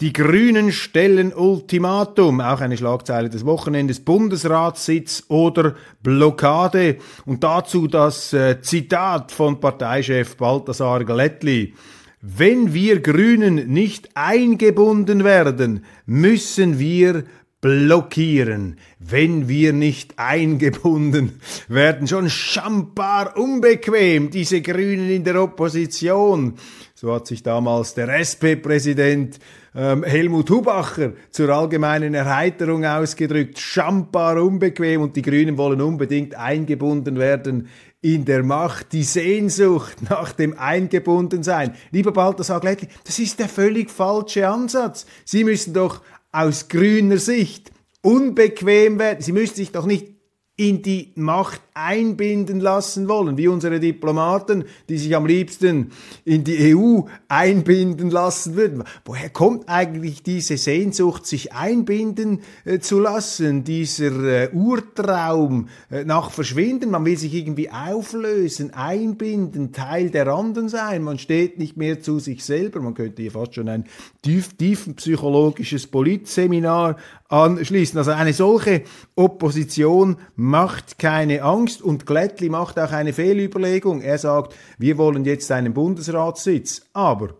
Die 0.00 0.12
Grünen 0.12 0.70
stellen 0.70 1.34
Ultimatum, 1.34 2.40
auch 2.40 2.60
eine 2.60 2.76
Schlagzeile 2.76 3.30
des 3.30 3.44
Wochenendes, 3.44 3.98
Bundesratssitz 3.98 5.24
oder 5.26 5.74
Blockade. 6.04 6.98
Und 7.26 7.42
dazu 7.42 7.88
das 7.88 8.32
äh, 8.32 8.60
Zitat 8.60 9.32
von 9.32 9.58
Parteichef 9.58 10.36
Balthasar 10.36 11.04
Glättli. 11.04 11.74
Wenn 12.20 12.74
wir 12.74 13.00
Grünen 13.00 13.72
nicht 13.72 14.10
eingebunden 14.14 15.24
werden, 15.24 15.84
müssen 16.06 16.78
wir 16.78 17.24
blockieren, 17.60 18.76
wenn 19.00 19.48
wir 19.48 19.72
nicht 19.72 20.16
eingebunden 20.16 21.40
werden. 21.68 22.06
Schon 22.06 22.30
schambar 22.30 23.36
unbequem, 23.36 24.30
diese 24.30 24.62
Grünen 24.62 25.10
in 25.10 25.24
der 25.24 25.42
Opposition. 25.42 26.54
So 27.00 27.14
hat 27.14 27.28
sich 27.28 27.44
damals 27.44 27.94
der 27.94 28.08
SP-Präsident 28.08 29.38
ähm, 29.72 30.02
Helmut 30.02 30.50
Hubacher 30.50 31.12
zur 31.30 31.48
allgemeinen 31.50 32.12
Erheiterung 32.12 32.84
ausgedrückt. 32.84 33.60
Schambar 33.60 34.42
unbequem 34.42 35.02
und 35.02 35.14
die 35.14 35.22
Grünen 35.22 35.56
wollen 35.58 35.80
unbedingt 35.80 36.34
eingebunden 36.34 37.16
werden 37.16 37.68
in 38.00 38.24
der 38.24 38.42
Macht, 38.42 38.92
die 38.92 39.04
Sehnsucht 39.04 40.10
nach 40.10 40.32
dem 40.32 40.58
Eingebundensein. 40.58 41.76
Lieber 41.92 42.10
Balthasar 42.10 42.58
Glättli, 42.58 42.88
das 43.04 43.20
ist 43.20 43.38
der 43.38 43.48
völlig 43.48 43.92
falsche 43.92 44.48
Ansatz. 44.48 45.06
Sie 45.24 45.44
müssen 45.44 45.74
doch 45.74 46.02
aus 46.32 46.66
grüner 46.66 47.18
Sicht 47.18 47.70
unbequem 48.02 48.98
werden. 48.98 49.22
Sie 49.22 49.30
müssen 49.30 49.54
sich 49.54 49.70
doch 49.70 49.86
nicht 49.86 50.17
in 50.58 50.82
die 50.82 51.12
Macht 51.14 51.60
einbinden 51.72 52.58
lassen 52.58 53.08
wollen, 53.08 53.38
wie 53.38 53.46
unsere 53.46 53.78
Diplomaten, 53.78 54.64
die 54.88 54.98
sich 54.98 55.14
am 55.14 55.24
liebsten 55.24 55.92
in 56.24 56.42
die 56.42 56.74
EU 56.74 57.02
einbinden 57.28 58.10
lassen 58.10 58.56
würden. 58.56 58.82
Woher 59.04 59.30
kommt 59.30 59.68
eigentlich 59.68 60.24
diese 60.24 60.56
Sehnsucht, 60.56 61.26
sich 61.26 61.52
einbinden 61.52 62.40
äh, 62.64 62.80
zu 62.80 62.98
lassen, 62.98 63.62
dieser 63.62 64.24
äh, 64.24 64.50
Urtraum 64.52 65.68
äh, 65.92 66.04
nach 66.04 66.32
Verschwinden? 66.32 66.90
Man 66.90 67.04
will 67.04 67.16
sich 67.16 67.34
irgendwie 67.34 67.70
auflösen, 67.70 68.74
einbinden, 68.74 69.72
Teil 69.72 70.10
der 70.10 70.26
anderen 70.26 70.68
sein. 70.68 71.04
Man 71.04 71.20
steht 71.20 71.60
nicht 71.60 71.76
mehr 71.76 72.00
zu 72.00 72.18
sich 72.18 72.44
selber. 72.44 72.80
Man 72.80 72.94
könnte 72.94 73.22
hier 73.22 73.30
fast 73.30 73.54
schon 73.54 73.68
ein 73.68 73.84
tief, 74.22 74.56
tiefenpsychologisches 74.56 75.86
Politseminar 75.86 76.96
anschließen. 77.28 77.98
Also 77.98 78.12
eine 78.12 78.32
solche 78.32 78.82
Opposition 79.14 80.16
macht 80.36 80.98
keine 80.98 81.42
Angst 81.42 81.82
und 81.82 82.06
Glättli 82.06 82.48
macht 82.48 82.78
auch 82.78 82.92
eine 82.92 83.12
Fehlüberlegung. 83.12 84.00
Er 84.00 84.18
sagt, 84.18 84.54
wir 84.78 84.98
wollen 84.98 85.24
jetzt 85.24 85.50
einen 85.52 85.74
Bundesratssitz, 85.74 86.82
aber 86.92 87.34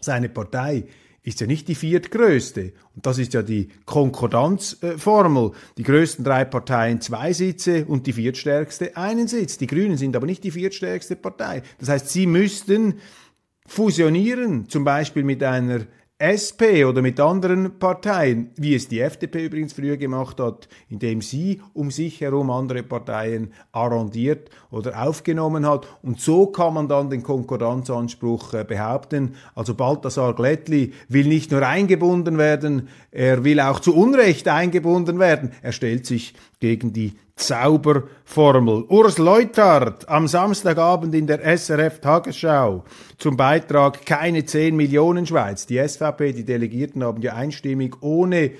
seine 0.00 0.28
Partei 0.28 0.86
ist 1.22 1.40
ja 1.40 1.46
nicht 1.46 1.68
die 1.68 1.74
viertgrößte. 1.74 2.72
Und 2.94 3.04
das 3.04 3.18
ist 3.18 3.34
ja 3.34 3.42
die 3.42 3.68
Konkordanzformel. 3.84 5.52
Die 5.76 5.82
größten 5.82 6.24
drei 6.24 6.46
Parteien 6.46 7.02
zwei 7.02 7.34
Sitze 7.34 7.84
und 7.84 8.06
die 8.06 8.14
viertstärkste 8.14 8.96
einen 8.96 9.28
Sitz. 9.28 9.58
Die 9.58 9.66
Grünen 9.66 9.98
sind 9.98 10.16
aber 10.16 10.26
nicht 10.26 10.44
die 10.44 10.50
viertstärkste 10.50 11.16
Partei. 11.16 11.62
Das 11.78 11.90
heißt, 11.90 12.08
sie 12.08 12.26
müssten 12.26 12.94
fusionieren, 13.66 14.68
zum 14.68 14.84
Beispiel 14.84 15.22
mit 15.22 15.42
einer 15.42 15.82
SP 16.20 16.84
oder 16.84 17.00
mit 17.00 17.18
anderen 17.18 17.78
Parteien, 17.78 18.50
wie 18.56 18.74
es 18.74 18.88
die 18.88 19.00
FDP 19.00 19.46
übrigens 19.46 19.72
früher 19.72 19.96
gemacht 19.96 20.38
hat, 20.38 20.68
indem 20.90 21.22
sie 21.22 21.62
um 21.72 21.90
sich 21.90 22.20
herum 22.20 22.50
andere 22.50 22.82
Parteien 22.82 23.54
arrondiert 23.72 24.50
oder 24.70 25.02
aufgenommen 25.02 25.66
hat. 25.66 25.86
Und 26.02 26.20
so 26.20 26.46
kann 26.46 26.74
man 26.74 26.88
dann 26.88 27.08
den 27.08 27.22
Konkordanzanspruch 27.22 28.52
äh, 28.52 28.64
behaupten. 28.64 29.34
Also 29.54 29.74
Balthasar 29.74 30.34
Glättli 30.34 30.92
will 31.08 31.26
nicht 31.26 31.52
nur 31.52 31.66
eingebunden 31.66 32.36
werden, 32.36 32.88
er 33.10 33.42
will 33.42 33.58
auch 33.58 33.80
zu 33.80 33.96
Unrecht 33.96 34.46
eingebunden 34.46 35.18
werden. 35.18 35.52
Er 35.62 35.72
stellt 35.72 36.04
sich 36.04 36.34
gegen 36.60 36.92
die 36.92 37.14
Zauberformel. 37.36 38.84
Urs 38.88 39.18
Leuthardt 39.18 40.08
am 40.08 40.28
Samstagabend 40.28 41.14
in 41.14 41.26
der 41.26 41.40
SRF 41.56 42.00
Tagesschau 42.00 42.84
zum 43.18 43.36
Beitrag 43.36 44.04
keine 44.04 44.44
10 44.44 44.76
Millionen 44.76 45.26
Schweiz. 45.26 45.66
Die 45.66 45.78
SVP, 45.78 46.32
die 46.32 46.44
Delegierten 46.44 47.02
haben 47.02 47.22
ja 47.22 47.34
einstimmig 47.34 48.02
ohne 48.02 48.52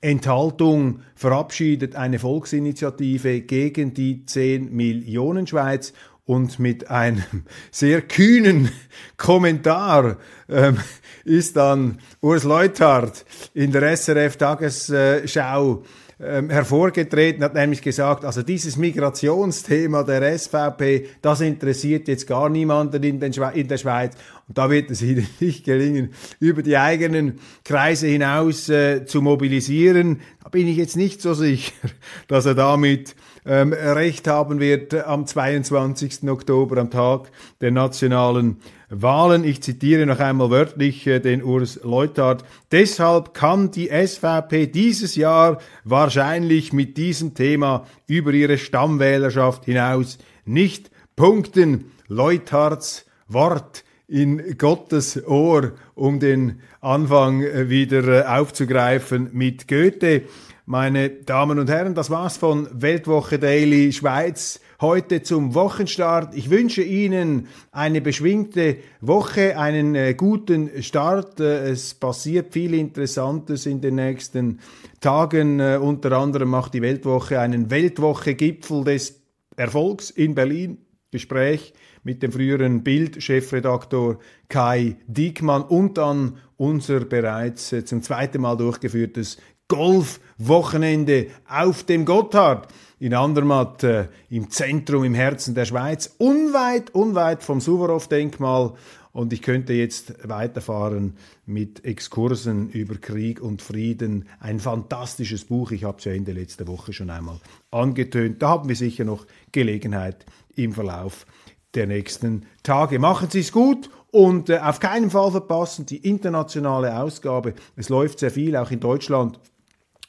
Enthaltung 0.00 1.00
verabschiedet 1.16 1.96
eine 1.96 2.18
Volksinitiative 2.20 3.40
gegen 3.40 3.94
die 3.94 4.24
10 4.24 4.72
Millionen 4.72 5.46
Schweiz 5.46 5.92
und 6.24 6.58
mit 6.58 6.90
einem 6.90 7.44
sehr 7.72 8.02
kühnen 8.02 8.70
Kommentar 9.16 10.18
ähm, 10.48 10.78
ist 11.24 11.56
dann 11.56 11.98
Urs 12.20 12.44
Leuthardt 12.44 13.24
in 13.54 13.72
der 13.72 13.96
SRF 13.96 14.36
Tagesschau 14.36 15.82
ähm, 16.20 16.50
hervorgetreten, 16.50 17.44
hat 17.44 17.54
nämlich 17.54 17.80
gesagt, 17.80 18.24
also 18.24 18.42
dieses 18.42 18.76
Migrationsthema 18.76 20.02
der 20.02 20.36
SVP, 20.36 21.06
das 21.22 21.40
interessiert 21.40 22.08
jetzt 22.08 22.26
gar 22.26 22.48
niemanden 22.48 23.02
in, 23.04 23.20
den 23.20 23.32
Schwe 23.32 23.52
in 23.54 23.68
der 23.68 23.78
Schweiz. 23.78 24.14
Und 24.48 24.58
da 24.58 24.68
wird 24.68 24.90
es 24.90 25.00
ihnen 25.02 25.28
nicht 25.38 25.64
gelingen, 25.64 26.10
über 26.40 26.62
die 26.62 26.76
eigenen 26.76 27.38
Kreise 27.64 28.08
hinaus 28.08 28.68
äh, 28.68 29.04
zu 29.04 29.22
mobilisieren. 29.22 30.20
Da 30.42 30.48
bin 30.48 30.66
ich 30.66 30.76
jetzt 30.76 30.96
nicht 30.96 31.22
so 31.22 31.34
sicher, 31.34 31.72
dass 32.26 32.46
er 32.46 32.54
damit 32.54 33.14
ähm, 33.48 33.72
recht 33.72 34.28
haben 34.28 34.60
wird 34.60 34.94
am 34.94 35.26
22. 35.26 36.28
Oktober, 36.28 36.76
am 36.76 36.90
Tag 36.90 37.30
der 37.62 37.70
nationalen 37.70 38.58
Wahlen. 38.90 39.42
Ich 39.42 39.62
zitiere 39.62 40.04
noch 40.04 40.20
einmal 40.20 40.50
wörtlich 40.50 41.06
äh, 41.06 41.18
den 41.18 41.42
Urs 41.42 41.80
Leuthardt. 41.82 42.44
Deshalb 42.70 43.32
kann 43.32 43.70
die 43.70 43.88
SVP 43.88 44.66
dieses 44.66 45.16
Jahr 45.16 45.58
wahrscheinlich 45.84 46.72
mit 46.72 46.96
diesem 46.98 47.34
Thema 47.34 47.86
über 48.06 48.32
ihre 48.32 48.58
Stammwählerschaft 48.58 49.64
hinaus 49.64 50.18
nicht 50.44 50.90
punkten. 51.16 51.92
Leuthardts 52.06 53.06
Wort 53.28 53.84
in 54.08 54.56
Gottes 54.56 55.26
Ohr, 55.26 55.72
um 55.94 56.18
den 56.18 56.60
Anfang 56.80 57.42
äh, 57.42 57.68
wieder 57.68 58.04
äh, 58.04 58.24
aufzugreifen 58.26 59.30
mit 59.32 59.68
Goethe. 59.68 60.22
Meine 60.70 61.08
Damen 61.08 61.58
und 61.58 61.70
Herren, 61.70 61.94
das 61.94 62.10
war's 62.10 62.36
von 62.36 62.68
Weltwoche 62.70 63.38
Daily 63.38 63.90
Schweiz 63.90 64.60
heute 64.82 65.22
zum 65.22 65.54
Wochenstart. 65.54 66.34
Ich 66.34 66.50
wünsche 66.50 66.82
Ihnen 66.82 67.48
eine 67.72 68.02
beschwingte 68.02 68.76
Woche, 69.00 69.58
einen 69.58 69.94
äh, 69.94 70.12
guten 70.12 70.82
Start. 70.82 71.40
Äh, 71.40 71.70
es 71.70 71.94
passiert 71.94 72.52
viel 72.52 72.74
Interessantes 72.74 73.64
in 73.64 73.80
den 73.80 73.94
nächsten 73.94 74.60
Tagen. 75.00 75.58
Äh, 75.58 75.78
unter 75.80 76.12
anderem 76.12 76.50
macht 76.50 76.74
die 76.74 76.82
Weltwoche 76.82 77.40
einen 77.40 77.70
Weltwoche-Gipfel 77.70 78.84
des 78.84 79.22
Erfolgs 79.56 80.10
in 80.10 80.34
Berlin. 80.34 80.76
Gespräch 81.10 81.72
mit 82.02 82.22
dem 82.22 82.30
früheren 82.30 82.82
Bild-Chefredaktor 82.82 84.18
Kai 84.50 84.96
Diekmann 85.06 85.62
und 85.62 85.96
dann 85.96 86.36
unser 86.58 87.00
bereits 87.06 87.72
äh, 87.72 87.86
zum 87.86 88.02
zweiten 88.02 88.42
Mal 88.42 88.58
durchgeführtes 88.58 89.38
Golfwochenende 89.68 91.28
auf 91.46 91.84
dem 91.84 92.06
Gotthard 92.06 92.68
in 92.98 93.14
Andermatt 93.14 93.84
äh, 93.84 94.08
im 94.30 94.50
Zentrum, 94.50 95.04
im 95.04 95.14
Herzen 95.14 95.54
der 95.54 95.66
Schweiz, 95.66 96.14
unweit, 96.18 96.94
unweit 96.94 97.42
vom 97.42 97.60
Suvorov-Denkmal. 97.60 98.72
Und 99.12 99.32
ich 99.32 99.42
könnte 99.42 99.72
jetzt 99.72 100.28
weiterfahren 100.28 101.16
mit 101.44 101.84
Exkursen 101.84 102.70
über 102.70 102.96
Krieg 102.96 103.40
und 103.40 103.62
Frieden. 103.62 104.28
Ein 104.40 104.58
fantastisches 104.58 105.44
Buch. 105.44 105.70
Ich 105.70 105.84
habe 105.84 105.98
es 105.98 106.04
ja 106.04 106.12
Ende 106.12 106.32
letzter 106.32 106.66
Woche 106.66 106.92
schon 106.92 107.10
einmal 107.10 107.40
angetönt. 107.70 108.42
Da 108.42 108.48
haben 108.48 108.68
wir 108.68 108.76
sicher 108.76 109.04
noch 109.04 109.26
Gelegenheit 109.52 110.24
im 110.56 110.72
Verlauf 110.72 111.26
der 111.74 111.86
nächsten 111.86 112.46
Tage. 112.62 112.98
Machen 112.98 113.28
Sie 113.30 113.40
es 113.40 113.52
gut 113.52 113.90
und 114.10 114.50
äh, 114.50 114.58
auf 114.58 114.80
keinen 114.80 115.10
Fall 115.10 115.30
verpassen 115.30 115.86
die 115.86 115.98
internationale 116.08 116.98
Ausgabe. 116.98 117.54
Es 117.76 117.88
läuft 117.88 118.18
sehr 118.20 118.30
viel, 118.30 118.56
auch 118.56 118.70
in 118.70 118.80
Deutschland 118.80 119.38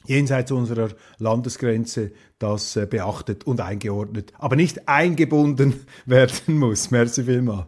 jenseits 0.06 0.52
unserer 0.52 0.90
Landesgrenze, 1.18 2.12
das 2.38 2.76
äh, 2.76 2.86
beachtet 2.86 3.44
und 3.44 3.60
eingeordnet, 3.60 4.32
aber 4.38 4.56
nicht 4.56 4.88
eingebunden 4.88 5.86
werden 6.06 6.58
muss. 6.58 6.90
Merci 6.90 7.24
vielmals. 7.24 7.66